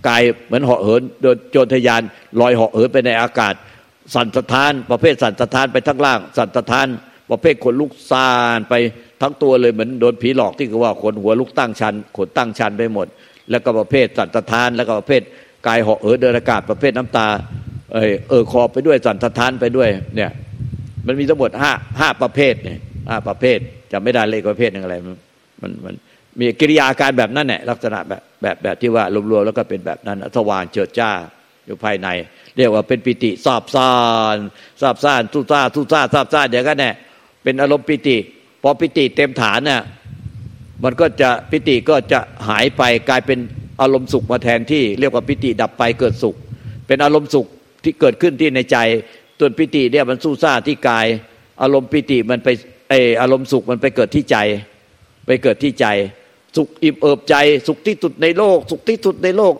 [0.07, 2.01] กายเหมือนเหาะเหินโดยโจรทยาน
[2.39, 3.53] ลอยเหาะเหินไปในอากาศ
[4.13, 6.87] สันสะท้าน ประเภทสันสะท้านไปทั้งล่าง สันสะท้าน
[7.31, 8.73] ประเภทขนลุกซานไป
[9.21, 13.07] ทั้งตัวเลยเหมือนโดนผีหลอกที่คือว่าขนหัวลุกตั้งชันขนตั้งชันไปหมด
[13.49, 15.21] แล้วก็ประเภทสันสะท้าน แล้วก็ประเภท
[15.67, 17.27] กายเหาะเหินเดินอากาศประเภทน้ำตา
[17.93, 20.31] เออเออคอไปด้วยสั่นสะท้านไปด้วย เนี่ย
[21.07, 23.57] มันมีทั้งหมดห้าห้าประเภทเนี่ยห้าประเภท
[23.91, 25.11] จะไม่ได้เลขประเภทหนึ่งอะไรมั
[25.69, 25.95] นมัน
[26.39, 31.11] มีกิริยาการแบบนั้นแหละลักษณะแบบแบบแบบที่ว่ารวมๆแล้วก็เป็นแบบนั้นสว่างเจิดจ้า
[31.65, 32.07] อยู่ภายใน
[32.57, 33.91] เรียกว่าเป็นปิติซาบซ่า
[34.35, 34.37] น
[34.81, 36.95] ซาบซ่านทุซ่าทุซ่าซาบซ่านอย่างนั้นแหละ
[37.43, 38.17] เป็นอารมณ์ปิติ
[38.61, 39.81] พอปิติเต็มฐานเนี่ย
[40.83, 43.39] มันก็จะปิติก็จะหายไปกลายเป็น
[43.81, 46.35] อารมณ์สุขมาแทนที่เรียกว่าปิติดับไปเกิดสุข
[46.87, 47.45] เป็นอารมณ์สุข
[47.83, 48.77] ที่เกิดขึ้นที่ในใจ
[49.39, 51.07] ตัวปิติเนี่ยมันสู้ซ่าที่กาย
[51.61, 52.49] อารมณ์ปิติมันไป
[52.89, 54.37] เออารมณ์สุขมันไปเกิดที่ใจ
[55.25, 55.85] ไปเกิดที่ใจ
[56.55, 57.35] สุขอิ่มเอิบใจ
[57.67, 59.53] สุขที่สุดในโลก สุขที่สุดในโลก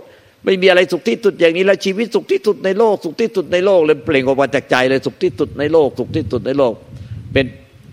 [0.46, 6.74] ไม่มีอะไรสุขที่สุดอย่างนี้แล้วชีวิตสุขที่สุดในโลก สุขที่สุดในโลกเลยเปล่งออกมาจากใจเลยสุขที่สุดในโลก สุขที่สุดในโลก
[7.34, 7.46] เป็น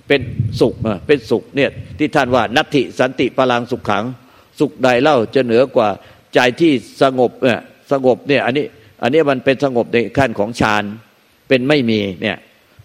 [0.09, 0.21] เป็น
[0.61, 0.75] สุข
[1.07, 4.05] เป็นสุขเนี่ยที่ท่านว่านัตถิสันติพลังสุขขัง
[4.61, 5.89] สุขใดเล่าจะเหนือกว่า
[6.35, 7.61] ใจที่สงบเนี่ย
[7.93, 8.67] สงบเนี่ยอันนี้
[9.03, 10.85] อันนี้มันเป็นสงบในขั้นของฌาน
[11.49, 12.39] เป็นไม่มีเนี่ย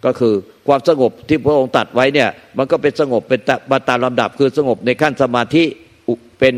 [0.05, 0.33] ก็คือ
[0.67, 3.39] ความสงบที่พระองค์ตัดไว้เนี่ยมันก็เป็นสงบเป็น
[3.71, 5.63] บาตามลำดับคือสงบในขั้นสมาธิ
[6.39, 6.53] เป็น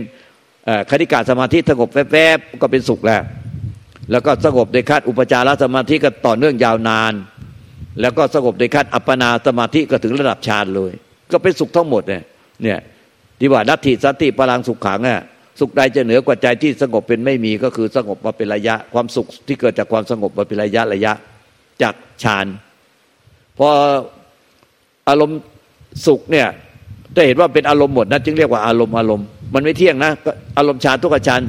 [0.89, 3.21] คณิกาสมาธิสงบแวบๆก็เป็นสุขแล้ว
[4.11, 7.13] แล้วก็สงบในขั้นอุปจารสมาธิก็ต่อเนื่องยาวนาน
[8.01, 10.93] แล้วก็สงบในขั้นอัปปนาสมาธิก็ถึงระดับฌานเลย
[11.31, 12.23] ก็เป็นสุขทั้งหมดเนี่ย
[12.63, 12.79] เนี่ย
[13.39, 15.21] ที่ว่านัตถิสันติพลังสุขขังอะ
[15.59, 21.13] สุขใดจะเหนือกว่าใจที่สงบเป็นไม่มีก็คือสงบมาเป็นระยะ ความสุขที่เกิดจากความสงบมาเป็นระยะระยะ
[21.81, 21.93] จาก
[22.23, 22.45] ฌาน
[23.57, 23.67] พอ
[25.09, 25.39] อารมณ์
[26.07, 26.47] สุขเนี่ย
[27.15, 30.11] จะเห็นว่าเป็นอารมณ์หมดนะจึงเรียกว่าอารมณ์อารมณ์มันไม่เที่ยงนะ
[30.57, 31.41] อารมณ์ฌานทุกฌาน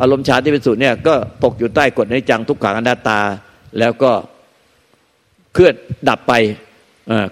[0.00, 3.20] อารมณ์ฌานที่เป็นสุดเนี่ยก็ตกอยู่ใต้กฎในจังทุกขังอนัตตา
[3.78, 4.10] แล้วก็
[5.54, 5.74] เคลื่อน
[6.08, 6.32] ดับไป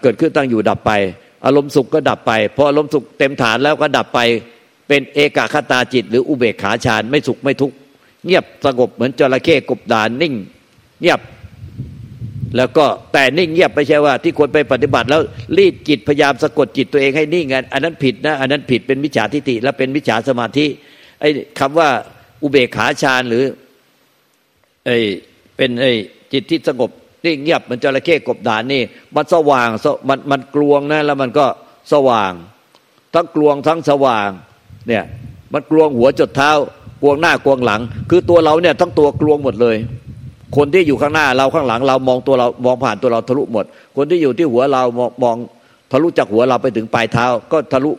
[0.02, 0.92] เกิดขึ้นตั้งอยู่ดับไป
[1.46, 4.20] อารมณ์สุขก็ดับไปพออารมณ์สุขเต็มฐานแล้วก็ดับไป
[4.88, 7.76] เป็นเอกคตาจิต หรืออุเบกขาฌานไม่สุขไม่ทุกข์
[8.24, 10.34] เงียบสงบเหมือนจระเข้กบดานนิ่ง
[11.00, 11.20] เงียบ
[12.56, 15.20] แล้วก็แต่นิ่งเงียบไม่ใช่ว่าที่ควรไปปฏิบัติแล้ว
[15.56, 20.66] รีดจิตพยายามสะกดจิตตัวเองให้นิ่งอันนั้นผิดนะอันนั้นผิดเป็นวิชาทิฏฐิและเป็นวิชาสมาธิ
[21.20, 21.28] ไอ้
[21.58, 21.88] คำว่า
[22.42, 23.44] อุเบกขาฌานหรือ
[24.86, 24.96] ไอ้
[25.56, 25.92] เป็นไอ้
[26.32, 26.90] จิตที่สงบ
[27.24, 28.82] นิ่งเงียบมันจระเข้กบดานนี่
[29.14, 29.68] มันสว่าง
[30.08, 31.46] มันมันกลวงนะแล้วมันก็
[31.92, 32.32] สว่าง
[33.14, 34.30] ทั้งกลวงทั้งสว่าง
[34.88, 35.04] เนี่ย
[35.52, 36.50] มันกลวงหัวจดเท้า
[37.02, 37.80] กลวงหน้ากลวงหลัง
[38.10, 39.76] คือตัวเราเนี่ยทั้งตัวกลวงหมดเลย
[40.56, 43.64] คนที่อยู่ข้างหน้าเราข้างหลัง เรามองตัวเรามองผ่านตัวเราทะลุหมด
[43.96, 45.36] คนที่อยู่ที่หัวเรามองมอง
[45.90, 47.90] ทะลุจากหัวเราไปถึงปลายเท้า ก็ทะลุ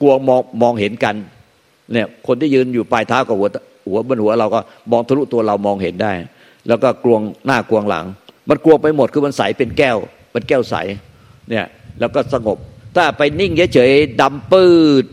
[0.00, 1.14] กลวงมองมองเห็นกัน
[1.92, 3.48] เนี่ยคนที่ยืนอยู่ปลายเท้ากับหัว
[3.88, 4.60] หัวบนหัวเราก็
[4.92, 6.12] มองทะลุตัวเรามองเห็นได้
[6.68, 8.04] แล้วก็กลวงหน้ากลวงหลัง
[8.48, 9.96] มันกลวงไปหมดคือมันใสเป็นแก้ว
[10.32, 10.74] เป็นแก้วใส
[11.50, 11.66] เนี่ย
[12.00, 12.58] แล้วก็สงบ
[12.96, 14.66] ถ้าไปนิ่งเฉยๆดำปื
[15.02, 15.04] ด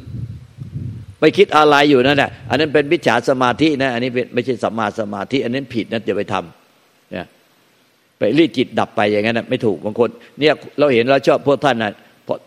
[1.25, 7.25] ไปคิดอะไรอยู่นั่นแหละอันนั้นเป็นวิจาสมาธินะ อันนี้ไม่ใช่สัมมาสมาธิ อันนั้นผิดนะอย่าไปทำเนี่ย
[8.17, 10.09] ไปรีดจิตดับไปอย่างนั้นไม่ถูกบางคน
[10.39, 11.91] เนี่ยเราเห็นเราชอบพวกท่านนะ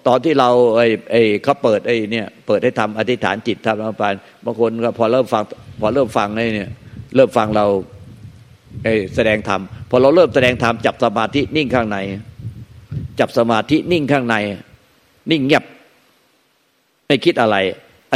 [0.07, 4.05] ตอนที่เราไอ้ไอ้เขาเปิดไอ้เนี่ย เปิดให้ทำอธิษฐานจิตทำอะไร
[4.45, 5.43] บางคนก็พอเริ่มฟัง
[5.81, 6.71] พอเริ่มฟังไอ้เนี่ย
[7.15, 7.67] เริ่มฟังเรา
[8.85, 9.61] ไอ้แสดงธรรม
[9.91, 11.99] พอเราเริ่มแสดงธรรมจับสมาธินิ่งข้างใน
[13.21, 14.37] จับสมาธินิ่งข้างใน
[15.31, 15.65] นิ่งเงียบ
[17.07, 17.57] ไม่คิดอะไร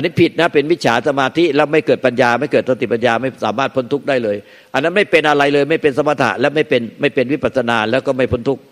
[0.01, 4.36] นนี้ผิดนะเป็นวิชาสมาธิแล้วไม่เกิดปัญญา ไม่เกิดสติปัญญาไม่สามารถพ้นทุกข์ได้เลย
[4.72, 8.62] อันนั้นไม่เป็นอะไรเลย ไม่เป็นสมถะและไม่เป็นไม่เป็นวิปัสนาแล้วก็ไม่พ้นทุกข์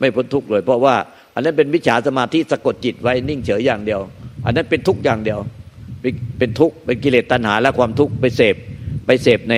[0.00, 0.94] ไม่พ้นทุกข์เลย เพราะว่า
[1.34, 4.00] อันนั้นเป็นวิชาสมาธิสะกดจิตไว้นิ่งเฉยอย่างเดียว
[4.44, 5.38] อันนั้นเป็นทุกข์อย่างเดียว
[6.38, 8.56] เป็นทุกข์เป็นกิเลสตัณหาและความทุกข์ไปเสพ
[9.06, 9.54] ไปเสพใน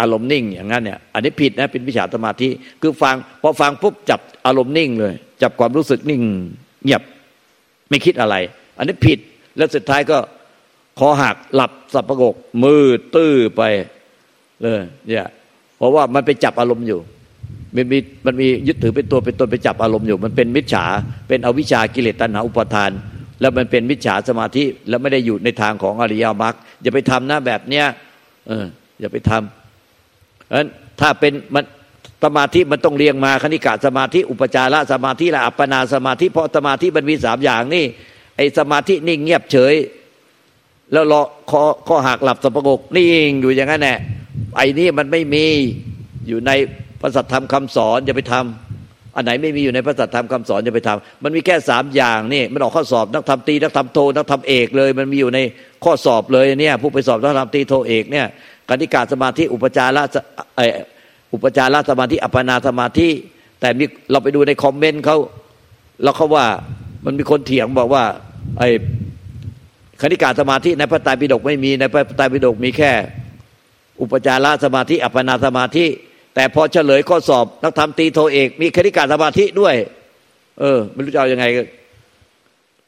[0.00, 2.48] อารมณ์นิ่งอย่างนั้นเนี่ยอันนี้ผิดนะเป็นวิชาสมาธิ
[2.82, 6.22] คือฟังพอฟังปุ๊บจับอารมณ์นิ่งเลย จับความรู้สึกนิ่ง
[6.84, 7.02] เงียบ
[7.88, 8.34] ไม่คิดอะไร
[8.78, 9.18] อันนี้ผิด
[9.56, 10.18] แล้วสุดท้ายก็
[10.98, 12.84] คอหักหลับสับประกกมือ
[13.14, 13.62] ตื้อไป
[14.62, 15.26] เลยเนี่ย
[15.76, 17.00] เพราะว่ามันไปจับอารมณ์อยู่
[17.76, 20.84] มันมีมันมียึดถือเป็นตัวเป็นตนไปจับอารมณ์อยู่ มันเป็นมิจฉา
[21.28, 22.90] เป็นอวิชากิเลสตัณหาอุปทาน
[23.40, 27.86] แล้วมันเป็นมิจฉาสมาธิ แล้วไม่ได้อยู่ในทางของอริยมรรคอย่าไปทำนะแบบเนี้ย
[28.46, 28.64] เออ
[29.00, 30.66] อย่าไปทำเพราะ
[31.00, 31.64] ถ้าเป็นมัน
[32.24, 37.84] สมาธิมันต้องเรียงมาคณิกะสมาธิอุปจารสมาธิและอัปปนาสมาธิเพราะสมาธิมันมีสามอย่างนี่
[38.36, 39.74] ไอสมาธินิ่งเงียบเฉย
[40.92, 41.20] แล้วรอ
[41.50, 43.98] คอข้อหักหลับสปะกกนิ่งอยู่อย่างนั้นแหละ
[44.56, 45.46] ไอ้นี่มันไม่มี
[46.28, 46.50] อยู่ใน
[47.00, 55.40] พระสัทธรรมคำสอนอย่าไปทำอันไหนไม่มีอยู่ในพระสัทธรรมคำสอนอย่าไปทำมันมีแค่สามอย่างนี่มันออกข้อสอบนักธรรมตีนักธรรมโทนักธรรมเอกเลย มันมีอยู่ใน
[55.84, 58.26] ข้อสอบเลยเนี่ย ผู้ไปสอบนักธรรมตีโทเอกเนี่ย
[58.68, 60.02] กติกาสมาธิอุปจาระ
[61.32, 63.08] อุปจารสมาธิอัปปนาสมาธิ
[63.60, 65.16] แต่มีเราไปดูในคอมเมนต์เขา
[66.02, 66.46] แล้วเขาว่า
[67.04, 68.04] มันมีคนเถียงบอกว่า
[68.58, 68.68] ไอ้
[70.00, 72.92] คณิกาสมาธิในพระไตรปิฎกไม่มีในพระไตรปิฎกมีแค่
[74.00, 75.86] อุปจารสมาธิอัปปนาสมาธิ
[76.34, 79.74] แต่พอเฉลยข้อสอบนักธรรมตีโทเอกมีคณิกาสมาธิด้วย
[80.60, 81.44] เออไม่รู้จะเอาอยัางไง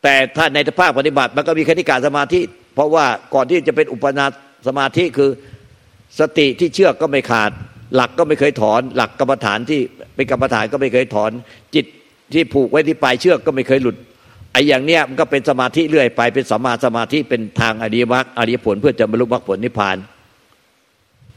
[0.02, 2.40] แต่ถ้าในภาคปฏิบัติมันก็มีคณิกาสมาธิ
[2.74, 4.26] เพราะว่าก่อนที่จะเป็นอุปนา
[4.66, 5.30] สมาธิคือ
[6.20, 7.50] สติที่เชื่อก็ไม่ขาด
[7.94, 9.80] หลักก็ไม่เคยถอน หลักกรรมฐานที่
[10.14, 11.30] เป็นกรรมฐานก็ไม่เคยถอน
[11.74, 11.86] จิต
[12.32, 13.96] ที่ผูกไว้ที่ปลายเชือกก็ไม่เคยหลุด
[14.59, 19.96] อ้อย่างเนี้ยมันก็เป็นสมาธิเรื่อยไป เป็นสัมมาสมาธิเป็นทางอริยมรรคอริยผลเพื่อจะบรรลุมรรคผลนิพพาน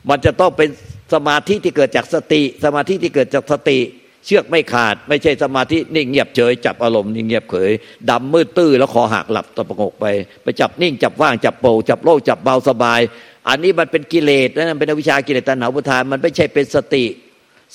[0.09, 0.69] มันจะต้องเป็น
[1.13, 3.79] สมาธิที่เกิดจากสติ สมาธิที่เกิดจากสติ
[4.25, 7.71] เชือกไม่ขาด ไม่ใช่สมาธินิ่งเงียบเฉยจับอารมณ์นิ่งเงียบเฉย
[8.09, 10.05] ดำมืดตื้อแล้วคอหักหลับตะปงกไป
[10.43, 12.99] ไปจับนิ่งจับว่างจับโปจับโล่จับเบาสบาย
[13.47, 17.05] อันนี้มันเป็นกิเลสนะเป็นอวิชากิเลสตัณหาอุทานมันไม่ใช่เป็นสติ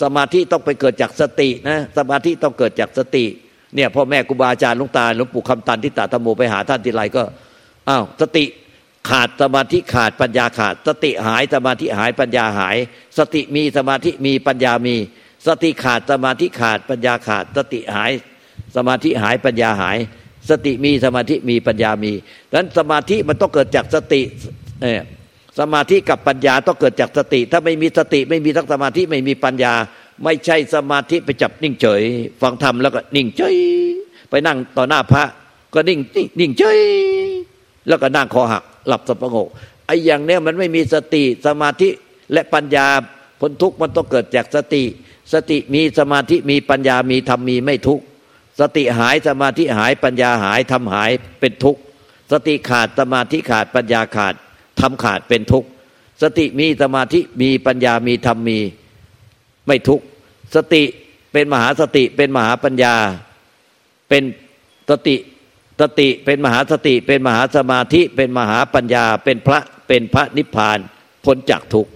[0.02, 3.24] สมาธิต้องไปเกิดจากสตินะสมาธิต้องเกิดจากสติ
[3.74, 7.22] เนี่ยพ่อแม่ครูบาอาจารย์ลุงตาหลวงปู่คำตันที่ตาธโมไปหาท่านทีไรก็
[7.88, 8.44] อ้าวสติ
[9.08, 12.76] ขาดสมาธิขาดปัญญาขาด สติหายสมาธิหายปัญญาหาย
[13.18, 14.96] สติมีสมาธิมีปัญญามี
[15.46, 18.12] สติขาดสมาธิขาดปัญญาขาด สติหาย
[18.76, 19.98] สมาธิหายปัญญาหาย
[20.50, 22.12] สติมีสมาธิมีปัญญามี
[22.50, 24.22] ดังนั้นสมาธิมันต้องเกิดจากสติ
[24.82, 25.04] เนี่ย
[25.60, 29.74] สมาธิกับปัญญาต้องเกิดจากสติ ถ้าไม่มีสติไม่มีทั้งสมาธิไม่มีปัญญา
[30.24, 32.02] ไม่ใช่สมาธิไปจับนิ่งเฉย
[32.42, 33.56] ฟังธรรมแล้วก็นิ่งเฉย
[34.30, 35.24] ไปนั่งต่อหน้าพระ
[35.74, 36.00] ก็นิ่ง
[36.40, 36.80] นิ่งเฉย
[37.88, 39.48] แล้วก็นั่งคอหัก หลับสงบ
[39.86, 41.88] ไอ้อย่างเนี้ยมันไม่มีสติสมาธิ
[42.32, 42.86] และปัญญา
[43.40, 44.82] พ้นทุกข์มันต้องเกิดจากสติ
[45.32, 48.04] สติมีสมาธิมีปัญญามีธรรมมีไม่ทุกข์
[48.60, 51.10] สติหายสมาธิหายปัญญาหายทำหาย
[51.40, 51.80] เป็นทุกข์
[52.32, 54.34] สติขาดสมาธิขาดปัญญาขาด
[54.80, 55.68] ทำขาดเป็นทุกข์
[56.22, 58.58] สติมีสมาธิมีปัญญามีธรรมมี
[59.66, 60.04] ไม่ทุกข์
[60.54, 60.82] สติ
[61.32, 62.94] เป็นมหาสติเป็นมหาปัญญา
[64.08, 64.22] เป็น
[64.90, 65.16] สติ
[65.80, 70.78] สติเป็นมหาสติ เป็นมหาสมาธิ เป็นมหาปัญญา เป็นพระเป็นพระนิพพาน
[71.24, 71.86] พ้นจากทุก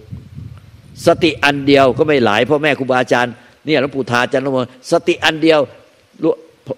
[1.05, 3.33] สติอันเดียวก็ไม่หลายพ่อแม่ครูบาอาจารย์
[3.65, 4.57] เนี่ยหลวงปู่ทาจันทร์ม
[4.91, 5.59] สติอันเดียว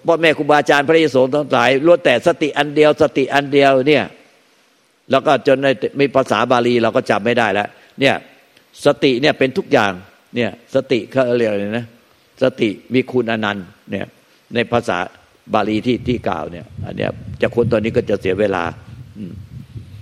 [0.06, 4.04] พ่อแม่ครูบาอาจารย์พระยโสทั้งหลายล้วนแต่สติอันเดียว สติอันเดียวเนี่ย
[5.10, 5.68] แล้วก็จนใน
[6.00, 7.68] มีภาษาบาลีเราก็จำไม่ได้แล้ว
[8.00, 8.14] เนี่ย
[8.84, 9.92] สติเนี่ยเป็นทุกอย่าง
[10.36, 11.86] เนี่ยสติเขาเรียกอะไรนะ
[12.42, 14.06] สติมีคุณอนันต์เนี่ย
[14.54, 14.98] ในภาษา
[15.54, 17.10] บาลีที่ที่กล่าวเนี่ยอันเนี้ย
[17.40, 18.64] จะคนตอนนี้ก็จะเสียเวลา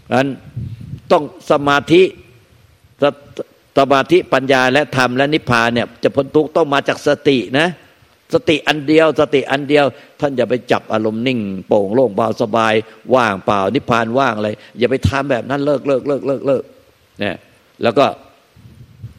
[0.05, 0.30] เพราะนั้น
[1.12, 2.03] ต้องสมาธิ
[3.78, 7.68] สมาธิปัญญาและธรรมและนิพพานเนี่ยจะพ้นทุกข์ต้องมาจากสตินะ
[8.35, 9.85] สติอันเดียว สติอันเดียว
[10.20, 12.74] ท่านอย่าไปจับอารมณ์นิ่ง โป่งโล่งเบาสบาย
[13.14, 16.62] ว่างเปล่า นิพพานว่างอะไรอย่าไปทำแบบนั้นเลิกเลิกเลิกเลิกเลิก
[17.20, 17.37] เนี่ย
[17.83, 18.05] แล้วก็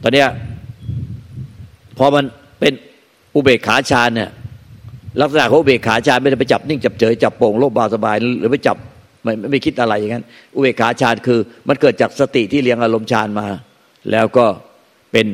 [0.02, 0.28] ตอนเนี้ย
[1.98, 2.24] พอมัน
[2.60, 2.72] เป็น
[3.34, 4.30] อุเบกขาฌานเนี่ย
[5.20, 8.76] ลักษณะของอุเบกขาฌานไม่ได้ไปจับนิ่งจับเฉยจับโป่งโล่งเบาสบาย หรือไปจับ
[9.22, 10.24] ไม่ไม่คิดอะไรอย่างนั้น
[10.54, 11.38] อุเบกขาฌานคือ
[11.68, 13.46] มันเกิดจากสติที่เลี้ยงอารมณ์ฌานมา
[14.10, 14.46] แล้วก็
[15.12, 15.26] เป็น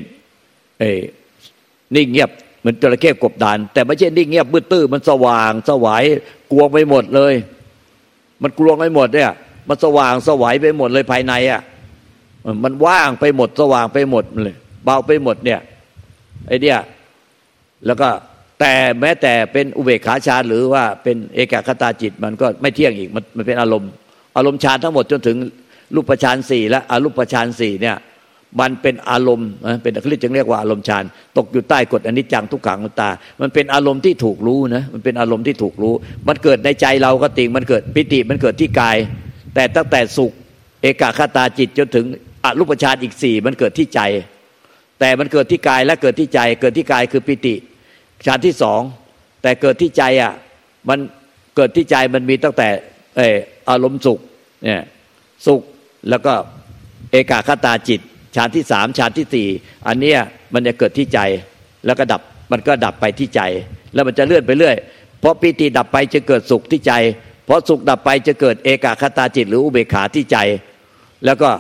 [0.78, 0.84] เอ
[1.96, 2.30] นิ่งเงียบ
[2.60, 6.04] เหมือนจระเข้กบดาน แต่ไม่ใช่นิ่งเงียบมืดตื้อมันสว่างสวาย
[6.52, 7.34] กลวงไปหมดเลย
[8.42, 9.30] มันกลวงไปหมดเนี่ย
[9.68, 11.60] มันสว่างสวายไปหมดเลยภายในอะ
[12.64, 15.60] มันว่างไปหมดสว่างไปหมดเลย เบาไปหมดเนี่ย
[16.46, 16.76] ไอเดีย
[17.86, 18.08] แล้วก็
[18.60, 23.90] แต่แม้แต่เป็นอุเบกขาฌานหรือว่าเป็นเอกคตาจิตมันก็ไม่เที่ยงอีกมันมันเป็นอารมณ์
[24.36, 25.36] อารมณ์ฌานทั้งหมดจนถึง
[25.94, 27.96] รูปฌานสี่และอรูปฌานสี่เนี่ย
[28.60, 29.50] มันเป็นอารมณ์
[29.82, 31.04] เป็นคลิจึงเรียกว่าอารมณ์ฌาน
[31.36, 33.10] ตกอยู่ใต้กฎอนิจจังทุกขังตา
[33.40, 35.94] มันเป็นอารมณ์ที่ถูกรู้นะมันเป็นอารมณ์ที่ถูกรู้
[36.28, 38.96] มันเกิดในใจเราก็ติงมันเกิดปิติมันเกิดที่กาย
[39.54, 40.32] แต่ตั้งแต่สุข
[40.82, 42.04] เอกคตาจิตจนถึง
[42.44, 44.00] อรูปฌานอีกสี่มันเกิดที่ใจ
[45.00, 47.54] แต่มันเกิดที่กายและเกิดที่ใจ เกิดที่กายคือปิติ
[48.26, 48.80] ฌานที่สอง
[49.42, 50.32] แต่เกิดที่ใจอะ
[50.88, 50.98] มัน
[51.56, 52.68] เกิดที่ใจมันมีตั้งแต่
[53.16, 53.36] เออ
[53.70, 54.18] อารมณ์สุข
[54.64, 54.82] เนี่ย
[55.46, 55.60] สุข
[56.10, 56.32] แล้วก็
[57.12, 58.00] เอกาคตาจิต
[58.36, 59.48] ฌานที่สามฌานที่สี่
[59.86, 60.18] อันเนี้ย
[60.54, 61.20] มันจะเกิดที่ใจ
[61.86, 62.22] แล้วก็ดับ
[62.52, 63.40] มันก็ดับไปที่ใจ
[63.94, 64.76] แล้วมันจะเลื่อนไปเรื่อย
[65.20, 66.92] เพราะปีติดับไปจะเกิดสุขที่ใจ
[67.44, 70.38] เพราะสุขดับไปจะเกิดเอกาคตาจิต หรืออุเบกขาที่ใจ
[71.24, 71.50] แล้วก็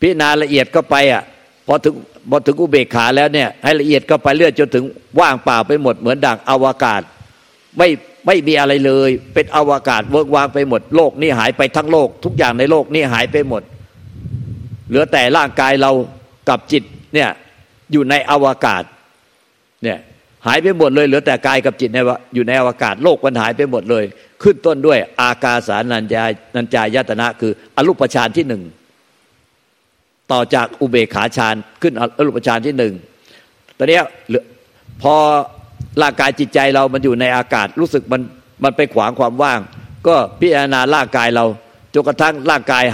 [0.00, 1.22] พิจารณาละเอียดก็ไปอะ
[1.68, 1.94] พอถึง
[2.30, 4.84] พอถึงอุเบกขาแล้วเนี่ยให้ละเอียดก็ไปเรื่อยจนถึง
[5.20, 7.02] ว่างเปล่าไปหมดเหมือนดังอวกาศ
[7.78, 7.88] ไม่
[8.26, 13.62] ไม่มีอะไรเลย เป็นอวกาศเวิร์กวางไปหมดโลกนี่หายไปทั้งโลก ทุกอย่างในโลกนี่หายไปหมด
[14.88, 15.90] เหลือแต่ร่างกายเรา
[16.48, 16.82] กับจิต
[17.14, 17.28] เนี่ย
[17.92, 18.82] อยู่ในอวกาศ
[19.82, 19.98] เนี่ย
[20.46, 21.98] หายไปหมดเลยเหลือแต่กายกับจิตใน
[22.34, 24.04] อยู่ในอวกาศโลกมันหายไปหมดเลย
[24.42, 28.62] ขึ้นต้นด้วย อากาสานัญญานัญจายตนะคืออรูปฌานที่หนึ่ง
[30.32, 32.94] ต่อจากอุเบกขาฌานขึ้นอรูปฌานที่หนึ่ง
[33.78, 34.00] ตอนนี้
[35.02, 35.14] พอ
[36.02, 38.22] ร่างกายจิตใจเรามันอยู่ในอากาศ รู้สึกมัน
[38.64, 39.60] มันไปขวางความว่าง
[40.06, 41.44] ก็พิจารณาร่างกายเรา
[41.94, 42.84] จนกระทั่งร่างกาย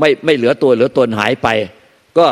[0.00, 1.48] ไม่ไม่เหลือตัวเหลือตนหายไป
[2.18, 2.26] ก็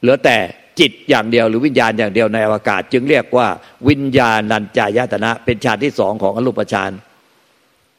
[0.00, 0.36] เหลือแต่
[0.80, 3.48] จิตอย่างเดียวหรือวิญญาณอย่างเดียวในอวกาศ จึงเรียกว่า
[3.88, 6.90] วิญญาณัญจายตนะ เป็นฌานที่สองของอรูปฌาน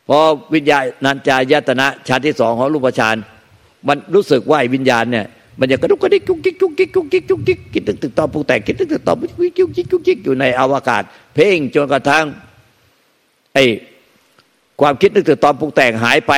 [0.08, 0.20] พอ
[0.56, 3.16] วิญญาณัญจายตนะฌานที่สองของอรูปฌาน
[3.88, 5.26] มันรู้สึกว่าวิญญาณเนี่ย
[5.60, 11.04] มันจะกระดุกกระดิกกุ๊กกิ๊กกุ๊กกิ๊กกุ๊กกิ๊กกุ๊กกิ๊กคิดตึกตึกตอปูแตกคิดตึกตึกตอกุ๊กกิ๊กกุ๊กกิ๊กกุ๊กกิ๊กอยู่ในอวกาศ
[11.34, 12.26] เพ่งจนกระทั่ง
[13.54, 13.58] ไอ
[14.82, 16.34] ความคิดตึกตึกตอปูแตกหายไป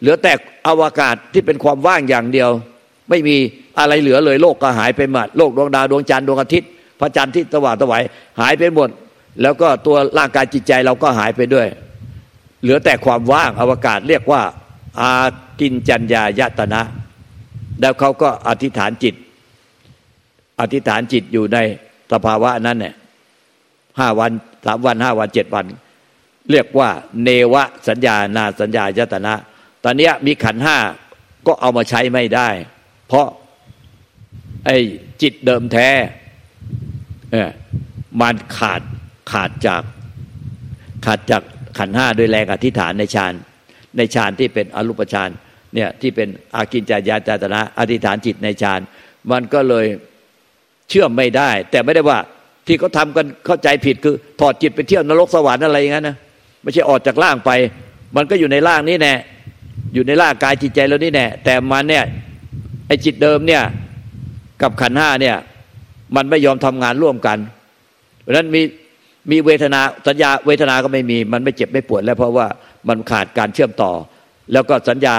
[0.00, 0.32] เหลือแต่
[0.66, 2.50] อวกาศที่เป็นความว่างอย่างเดียว
[3.10, 3.36] ไม่มี
[3.78, 6.70] อะไรเหลือเลยโลกก็หายไปหมดโลกดวงดาวดวงจันทร์ดวงอาทิตย์
[7.00, 8.02] พระจันทร์ที่สว่างสวัย
[8.40, 8.88] หายไปหมด
[9.42, 11.66] แล้วก็ตัวร่างกายจิตใจเราก็หายไปด้วย
[12.62, 14.42] เหลือแต่ความว่างอวกาศเรียกว่า
[15.00, 15.10] อา
[15.60, 16.82] กินจัญญายตนะ
[17.80, 19.14] แล้วเขาก็อธิษฐานจิต
[20.60, 21.58] อธิษฐานจิตอยู่ใน
[22.12, 22.94] สภาวะนั้นเนี่ย
[23.98, 24.30] ห้าวัน
[24.64, 25.66] สามวันห้าวันเจ็ดวัน
[26.50, 26.90] เรียกว่า
[27.22, 29.34] เนวะสัญญานาสัญญายตนะ
[29.84, 30.78] ตอนนี้มีขันห้า
[31.46, 32.48] ก็เอามาใช้ไม่ได้
[33.06, 33.26] เพราะ
[34.66, 34.76] ไอ้
[35.22, 35.88] จิตเดิมแท้
[37.32, 37.50] เออ
[38.20, 38.82] มันขาด
[39.30, 39.82] ขาดจาก
[41.04, 41.42] ขาดจาก
[41.78, 43.32] ขันห้าโดยแรงอธิษฐานในฌาน
[43.96, 45.30] ในฌานที่เป็นอรูปฌาน
[45.74, 48.80] เนี่ยที่เป็นอากินจายาจาตนะอธิษฐานจิตในฌาน
[49.30, 49.86] มันก็เลย
[50.88, 52.18] เชื่อมไม่ได้ แต่ไม่ได้ว่า
[52.66, 56.16] ที่เขาทากันเข้าใจผิดคือ ถอดจิตไปเที่ยวนรกสวรรค์อะไรอย่างนั้นนะ
[56.62, 57.50] ไม่ใช่ออกจากร่างไป
[58.16, 59.14] มันก็อยู่ในร่างนี้แน่
[59.94, 62.04] อยู่ในร่างกายจิตใจเรานี่แน่แต่มันเนี่ย
[62.86, 63.62] ไอ้จิตเดิมเนี่ย
[64.62, 65.36] กับขันห้าเนี่ย
[66.16, 67.38] มันไม่ยอมทำงานร่วมกัน
[68.22, 68.62] เพราะนั้นมี
[69.30, 72.46] มีเวทนาสัญญาเวทนาก็ไม่มี มันไม่เจ็บไม่ปวดแล้วเพราะว่า
[72.88, 73.92] มันขาดการเชื่อมต่อ
[74.52, 75.16] แล้วก็สัญญา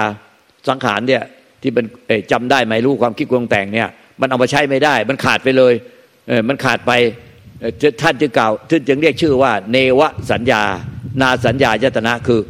[0.70, 1.24] สังขารเนี่ย
[1.62, 1.86] ที่เป็น
[2.32, 3.90] จำได้ไหมรู้ความคิดกวงแต่งเนี่ย
[4.22, 5.74] มันเอามาใช้ไม่ได้ มันขาดไปเลย
[6.28, 6.92] เออมันขาดไป
[8.02, 10.02] ท่านจึงกล่าวท่านจึงเรียกชื่อว่า เนว
[10.32, 10.62] สัญญา
[11.22, 12.42] นาสัญญายตนะคือ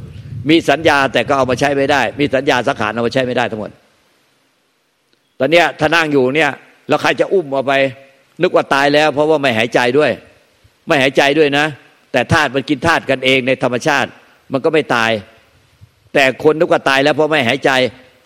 [0.50, 3.72] มีสัญญาแต่ก็เอามาใช้ไม่ได้ มีสัญญาสังขารเอามาใช้ไม่ได้ทั้งหมด
[5.40, 6.52] ตอนเนี้ยถ้านั่งอยู่เนี่ย
[6.88, 7.74] แล้วใครจะอุ้มเอาไป
[8.42, 10.12] นึกว่าตายแล้ว เพราะว่าไม่หายใจด้วย
[10.88, 11.66] ไม่หายใจด้วยนะ
[12.12, 14.10] แต่ธาตุมันกินธาตุกันเองในธรรมชาติ
[14.52, 15.12] มันก็ไม่ตาย
[16.14, 17.72] แต่คนนึกว่าตายแล้วเพราะไม่หายใจ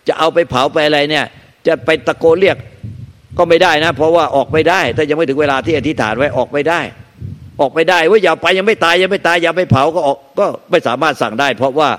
[0.07, 1.25] จะเอาไปเผาไปอะไรเนี่ย
[1.67, 2.57] จะไปตะโกนเรียก
[3.37, 6.79] ก็ไม่ได้นะ เพราะว่าออกไม่ได้ ถ้ายังไม่ถึงเวลาที่อธิษฐานไว้ออกไม่ได้
[7.61, 11.89] ออกไม่ได้ว่าอย่าไปยังไม่ตายยังไม่ตายอย่าไปเผาก็ออกก็ไม่สามารถสั่งได้ เพราะว่า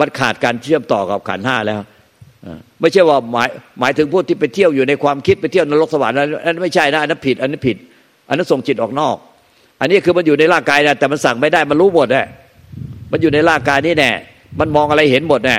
[0.00, 1.80] มันขาดการเชื่อมต่อกับขันห้าแล้ว
[2.80, 3.48] ไม่ใช่ว่าหมาย
[3.80, 7.76] หมายถึงพวกที่ไปเที่ยวอยู่ในความคิดไปเที่ยวนรกสวรรค์นั้นไม่ใช่นะอันนั้นผิดอันนั้นผิด
[8.28, 9.16] อันนั้นส่งจิตออกนอก
[9.80, 12.24] อันนี้คือมันอยู่ในร่างกายนะแต่มันสั่งไม่ได้มันรู้หมดแน่
[13.12, 14.10] มันอยู่ในร่างกายนี่แน่
[14.60, 15.56] มันมองอะไรเห็นหมดแน่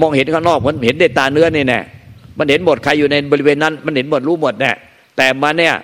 [0.00, 1.80] มองเห็นข้างนอกมันเห็นในตาเนื้อนี่แน่
[2.38, 4.72] มันเห็นหมดใครอยู่ในบริเวณนั้น มันเห็นหมดรู้หมดแน่
[5.16, 5.74] แต่มันเนี่ย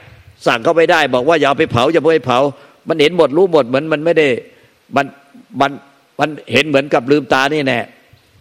[0.46, 2.38] สั่งเขาไปได้บอกว่าอย่าไปเผาอย่าไปเผา
[2.88, 4.28] มันเห็นหมดรู้หมดเหมือนมันไม่ได้
[4.96, 5.06] มัน
[5.60, 5.70] มัน
[6.20, 7.78] มันเห็นเหมือนกับลืมตานี่แน่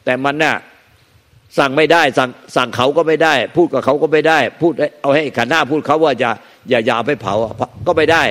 [0.06, 0.56] แต่มันเนี่ย
[1.58, 6.32] สั่งไม่ได้สั่งสั่งเขาก็ไม่ได้ พูดกับเขาก็ไม่ได้ พูดเอาให้ขันหน้าพูดเขาว่าอย่า
[6.70, 7.34] อย่าอย่าไปเผา
[7.88, 8.24] ก็ไม่ได้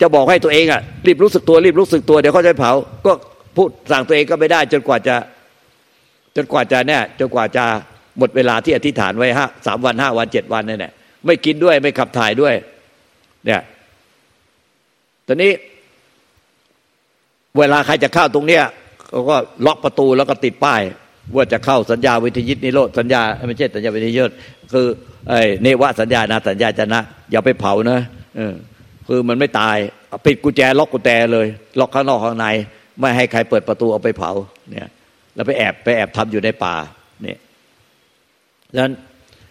[0.00, 2.72] จะบอกให้ตัวเองอะรีบรู้สึกตัวรีบรู้สึกตัวเดี๋ยวเขาจะเผา
[3.06, 3.12] ก็
[3.56, 5.16] พูดสั่งตัวเองก็ไม่ได้ จนกว่าจะ
[6.36, 7.64] จนกว่าจะเนี่ยจนกว่าจะ
[8.18, 10.92] หมดเวลาที่อธิษฐานไว้ห้าสามวันห้าวันเจ็ดวันนี่แหละ
[11.26, 12.54] ไม่กินด้วยไม่ขับถ่ายด้วย
[13.46, 13.60] เนี่ย
[15.26, 15.52] ตอนนี้
[17.58, 18.64] เวลาใครจะเข้าตรงเนี้ย
[19.08, 20.82] เขาก็ล็อกประตูแล้วก็ติดป้าย
[21.36, 24.30] ว่าจะเข้าสัญญาวิทยิตนิโรธสัญญาไม่ใช่สัญญาวิทยิต
[24.72, 24.86] คือ
[25.28, 27.98] ไอ้เนวะสัญญานะสัญญาจะนะ อย่าไปเผานะ
[28.36, 28.54] เออ
[29.08, 29.76] คือมันไม่ตาย
[30.26, 31.46] ปิดกุญแจล็อกกุญแจเลย
[31.80, 32.46] ล็อกข้างนอกข้างใน
[33.00, 34.30] ไม่ให้ใครเปิดประตูเอาไปเผา
[34.70, 34.88] เนี่ย
[35.34, 36.74] แล้วไปแอบไปแอบทำอยู่ในป่า
[37.22, 37.38] เนี่ย
[38.72, 38.92] ดังนั้น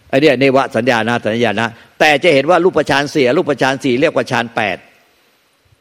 [0.08, 1.68] ไอ้นี่เนวะสัญญานะสัญญานะ
[2.00, 4.76] แต่จะเห็นว่ารูปฌานเสียรูปฌานสี่เรียกว่าฌานแปด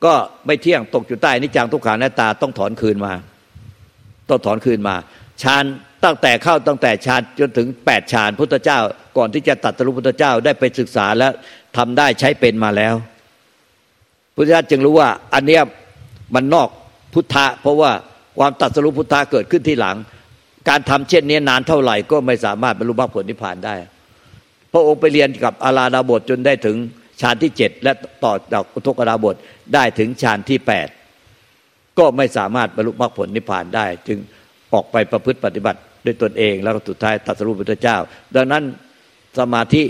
[0.05, 0.13] ก็
[0.45, 3.13] ไม่เที่ยงตกอยู่ใต้นิจังทุกขังหน้าตาต้องถอนคืนมา
[4.29, 4.95] ต้องถอนคืนมา
[5.43, 5.63] ฌาน
[6.03, 8.79] ตั้งแต่เข้าตั้งแต่ฌานจนถึงแปดฌานพุทธเจ้า
[9.17, 11.27] ก่อนที่จะตัดสรุพุทธเจ้าได้ไปศึกษาและ
[11.77, 12.95] ทำได้ใช้เป็นมาแล้ว
[14.35, 15.61] พุทธเจ้าจึงรู้ว่า อันเนี้ย
[16.35, 16.69] มันนอก
[17.13, 17.91] พุทธะเพราะว่า
[18.39, 19.95] ความตัดสรุพุทธะเกิดขึ้นที่หลัง
[20.69, 23.75] การทำเช่นนี้นานเท่าไหร่ก็ไม่สามารถบรรลุมรรคผลนิพพานได้
[24.73, 26.77] พระองค์ไปเรียนกับอาราดาบทจนได้ถึง
[27.21, 27.91] ฌานที่เจ็ดและ
[28.23, 29.35] ต่อจากอุทกดาบท
[29.73, 30.87] ได้ถึงฌานที่แปด
[31.99, 34.17] ก็ไม่สามารถบรรลุมรรคผลนิพพานได้ จึง
[34.73, 37.97] ออกไปประพฤติปฏิบัติด้วยตนเอง แล้วก็สุดท้ายตัดสรุปพุทธเจ้า
[38.35, 38.63] ดังนั้น
[39.39, 39.83] สมาธิ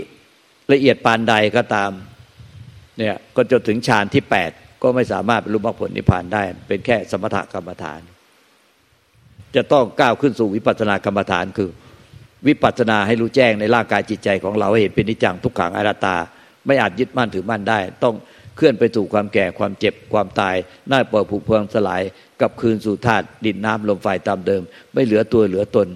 [0.72, 1.90] ละเอียดปานใดก็ตาม
[2.98, 4.50] เนี่ยก็จนถึงฌานที่แปด
[4.82, 8.00] ก็ไม่สามารถบรรลุมรรคผลนิพพานได้ เป็นแค่สมถกรรมฐาน
[9.56, 11.70] จะต้องก้าวขึ้นสู่วิปัสสนากรรมฐานคือ
[12.46, 16.16] วิปัสสนาให้รู้แจ้งในร่างกายจิตใจของเราให้เห็นเป็นนิจังทุกขังอนัตตา
[16.66, 18.14] ไม่อาจยึดมั่นถือมั่นได้ ต้อง
[18.56, 20.56] เคลื่อนไปสู่ความแก่ความเจ็บความตาย
[20.88, 22.02] หน้าปล่อยผุพังสลาย
[22.40, 24.62] กับคืนสู่ธาตุดินน้ำลมไฟตามเดิม
[24.92, 25.88] ไม่เหลือตัวเหลือตน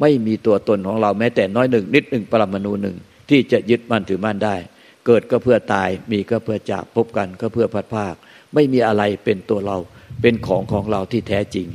[0.00, 2.96] ไม่มีตัวตนของเราแม้แต่น้อยหนึ่งนิดหนึ่งปรมาณูหนึ่ง
[3.30, 4.56] ที่จะยึดมั่นถือมั่นได้
[5.06, 8.14] เกิดก็เพื่อตายมีก็เพื่อจากพบกันก็เพื่อพัดภาค
[8.54, 9.76] ไม่มีอะไรเป็นตัวเรา
[10.26, 11.68] เป็นของของเราที่แท้จริง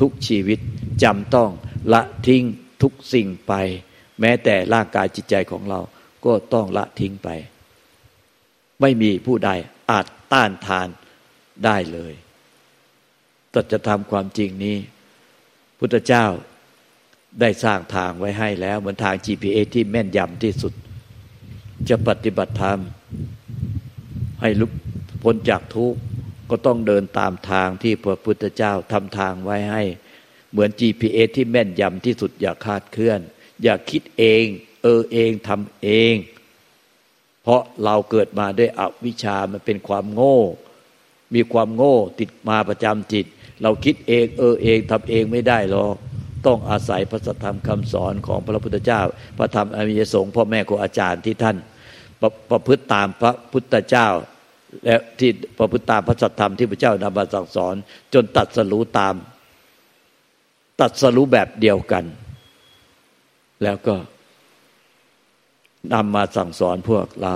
[0.00, 0.58] ทุกชีวิต
[1.02, 1.50] จำต้อง
[1.92, 2.44] ละทิ้ง
[2.82, 3.52] ทุกสิ่งไป
[4.20, 5.80] แม้แต่ร่างกายจิตใจของเรา
[6.24, 7.28] ก็ต้องละทิ้งไป
[8.80, 9.50] ไม่มีผู้ใด
[9.90, 10.88] อาจต้านทาน
[11.64, 12.14] ได้เลย
[13.54, 14.76] ตัจะทำความจริงนี้
[15.78, 16.26] พุทธเจ้า
[17.40, 20.72] ได้สร้างทางไว้ให้แล้ว เหมือนทาง GPS ที่แม่นยำที่สุด
[21.88, 22.78] จะปฏิบัติธรรม
[24.40, 24.72] ให้ลุก
[25.22, 26.00] พ้นจากทุกข์
[26.50, 29.82] ก็ต้องเดินตามทางที่พระพุทธเจ้าทำทางไว้ให้
[30.50, 33.20] เหมือน GPS ที่แม่นยำที่สุดอย่าคาดเคลื่อน
[33.62, 34.44] อย่าคิดเอง
[34.82, 36.14] เออเองทำเอง
[37.42, 40.38] เพราะเราเกิดมาด้วยอวิชามันเป็นความโง่
[41.34, 43.26] มีความโง่ติดมาประจำจิต
[43.62, 45.96] เราคิดเองเออเองทำเองไม่ได้หรอก
[46.46, 49.00] ต้องอาศัยพระธรรมคำสอนของพระพุทธเจ้า
[49.38, 51.56] พระธรรมอริยสงฆ์พ่อแม่ครูอาจารย์ที่ท่าน
[52.20, 54.08] ประประพฤติตามพระพุทธเจ้า
[54.84, 57.74] และที่ประพฤติตามพระสัทธรรมที่พระเจ้านำมาสั่งสอน
[58.14, 59.14] จนตัดสรู้ตาม
[60.80, 62.04] ตัดสรู้แบบเดียวกัน
[63.62, 63.94] แล้วก็
[65.92, 67.34] นำมาสั่งสอนพวกเรา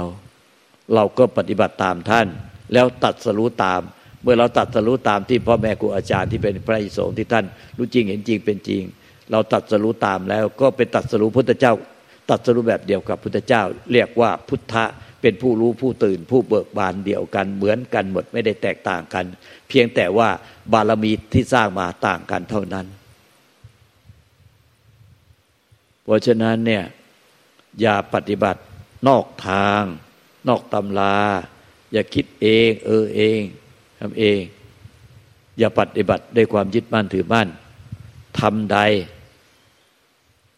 [0.94, 2.26] เราก็ปฏิบัติตามท่าน
[2.72, 3.80] แล้วตัดสรู้ตาม
[4.22, 7.44] เมื่อเราตัดสรู้ตามที่พ่อแม่ครูอาจารย์ที่เป็นพระอิศงที่ท่าน
[7.76, 8.82] รู้จริงเห็นจริงเป็นจริง
[9.30, 11.72] เราตัดสรู้ตามแล้วก็เป็นตัดสรู้พุทธเจ้า
[12.30, 13.62] ตัดสรู้แบบเดียวกับพุทธเจ้า
[13.92, 14.84] เรียกว่าพุทธะ
[15.20, 19.24] เป็นผู้รู้ผู้ตื่น ผู้เบิกบานเดียวกัน เหมือนกันหมดไม่ได้แตกต่างกัน
[19.68, 20.28] เพียงแต่ว่า
[20.72, 22.86] บารมีที่สร้างมาต่างกันเท่านั้น
[26.04, 26.84] เพราะฉะนั้นเนี่ย
[27.80, 28.60] อย่าปฏิบัติ
[29.08, 29.82] นอกทาง
[30.48, 31.16] นอกตำรา
[31.92, 33.40] อย่าคิดเอง เออเอง
[34.00, 34.40] ทำเอง
[35.58, 37.48] อย่าปฏิบัติด้วยความยึดมั่นถือมั่น
[38.40, 38.78] ทำใด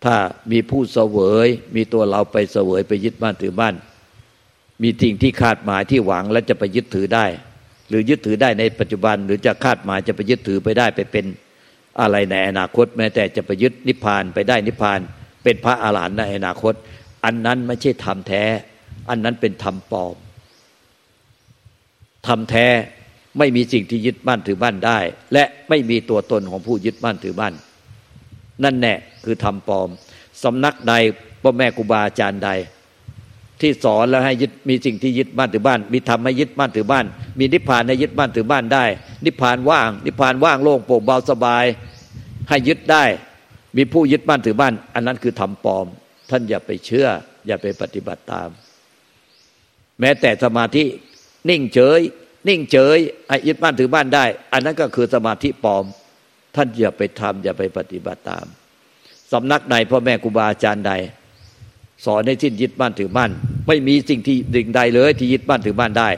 [0.05, 0.17] ถ้า
[0.53, 3.75] มีผู้เสวย มีตัวเราไปเสวยไปยึดมั่นถือมั่น
[4.83, 7.27] มีสิ่งที่คาดหมายที่หวังและจะไปยึดถือได้
[7.89, 11.27] หรือยึดถือได้ในปัจจุบัน หรือจะคาดหมายจะไปยึดถือไปได้ไปเป็น
[12.01, 15.01] อะไรในอนาคต แม้แต่จะไปยึดนิพพานไปได้นิพพาน
[15.45, 16.75] เป็นพระอาหารหันต์ในอนาคต
[17.25, 18.45] อันนั้นไม่ใช่ธรรมแท้
[19.11, 20.17] อันนั้นเป็นธรรมปลอม
[22.27, 22.67] ธรรมแท้
[23.39, 24.99] ไม่มีสิ่งที่ยึดมั่นถือมั่นได้
[25.33, 27.55] และไม่มีตัวตนของผู้ยึดมั่นถือมั่น
[28.65, 29.89] นั่นแน่คือธรรมปลอม
[30.43, 30.95] สำนักใด
[31.43, 32.51] พ่อแม่ครูบาอาจารย์ใด
[33.61, 37.05] ที่สอนแล้วให้ยึดมีสิ่งที่ยึดบ้านถือบ้าน มีธรรมให้ยึดบ้านถือบ้าน
[37.39, 38.85] มีนิพพานให้ยึดบ้านถือบ้านได้
[39.25, 41.65] นิพพานว่าง นิพพานว่างโล่งโปร่งเบาสบาย
[42.49, 43.05] ให้ยึดได้
[43.77, 45.87] มีผู้ยึดบ้านถือบ้าน อันนั้นคือธรรมปลอม
[46.31, 47.09] ท่านอย่าไปเชื่อ
[47.47, 48.49] อย่าไปปฏิบัติตาม
[50.01, 50.85] แม้แต่สมาธิ
[51.49, 52.01] นิ่งเฉย
[52.49, 52.99] นิ่งเฉย
[53.29, 55.85] ให้ยึดบ้านถือบ้านได้ อันนั้นก็คือสมาธิปลอม
[56.57, 58.47] ท่านอย่าไปทำอย่าไปปฏิบัติตาม
[59.33, 60.93] สำนักใดพ่อแม่ครูบาอาจารย์ใด
[62.05, 63.31] สอนให้สิ้นยึดบ้านถือบ้าน
[63.69, 66.09] ไม่มีสิ่งที่ดิ่งใดเลย ที่ยึดบ้านถือบ้านได้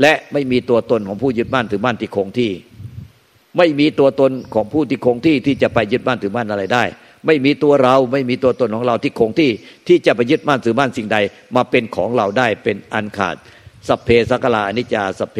[0.00, 2.52] และไม่มีตัวตนของผู้ยึดบ้านถือบ้านที่คงที่
[3.56, 6.84] ไม่มีตัวตนของผู้ที่คงที่ที่จะไปยึดบ้านถือบ้านอะไรได้
[7.26, 9.50] ไม่มีตัวเราไม่มีตัวตนของเราที่คงที่
[9.88, 11.18] ที่จะไปยึดบ้านถือบ้านสิ่งใด
[11.56, 13.36] มาเป็นของเราได้เป็นอันขาด
[13.88, 15.38] สเพสังกราอนิจจาสเพ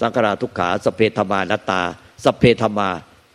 [0.00, 1.82] สังกราทุกขาสเพธรรมานตตา
[2.24, 2.90] สเพธรรมา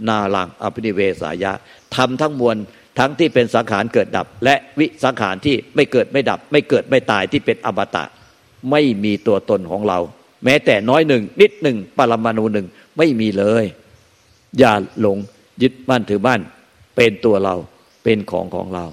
[0.07, 1.51] นาลังอภินิเวสายะ
[1.95, 2.57] ทำทั้งมวล
[2.99, 8.03] ทั้งที่เป็นสังขารเกิดดับ และวิสังขารที่ไม่เกิดไม่ดับ ไม่เกิดไม่ตายที่เป็นอมตะ
[8.71, 9.99] ไม่มีตัวตนของเรา
[10.43, 12.67] แม้แต่น้อยหนึ่ง นิดหนึ่งปรมาณูหนึ่ง
[12.97, 13.65] ไม่มีเลย
[14.59, 15.17] อย่าหลง
[15.61, 16.41] ยึดบ้านถือบ้าน
[16.95, 17.55] เป็นตัวเรา
[18.03, 18.85] เป็นของของเรา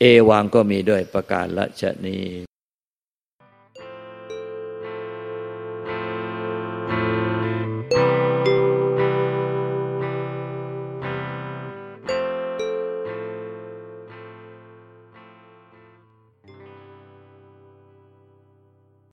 [0.00, 2.16] เอวังก็มีด้วยประการละชนี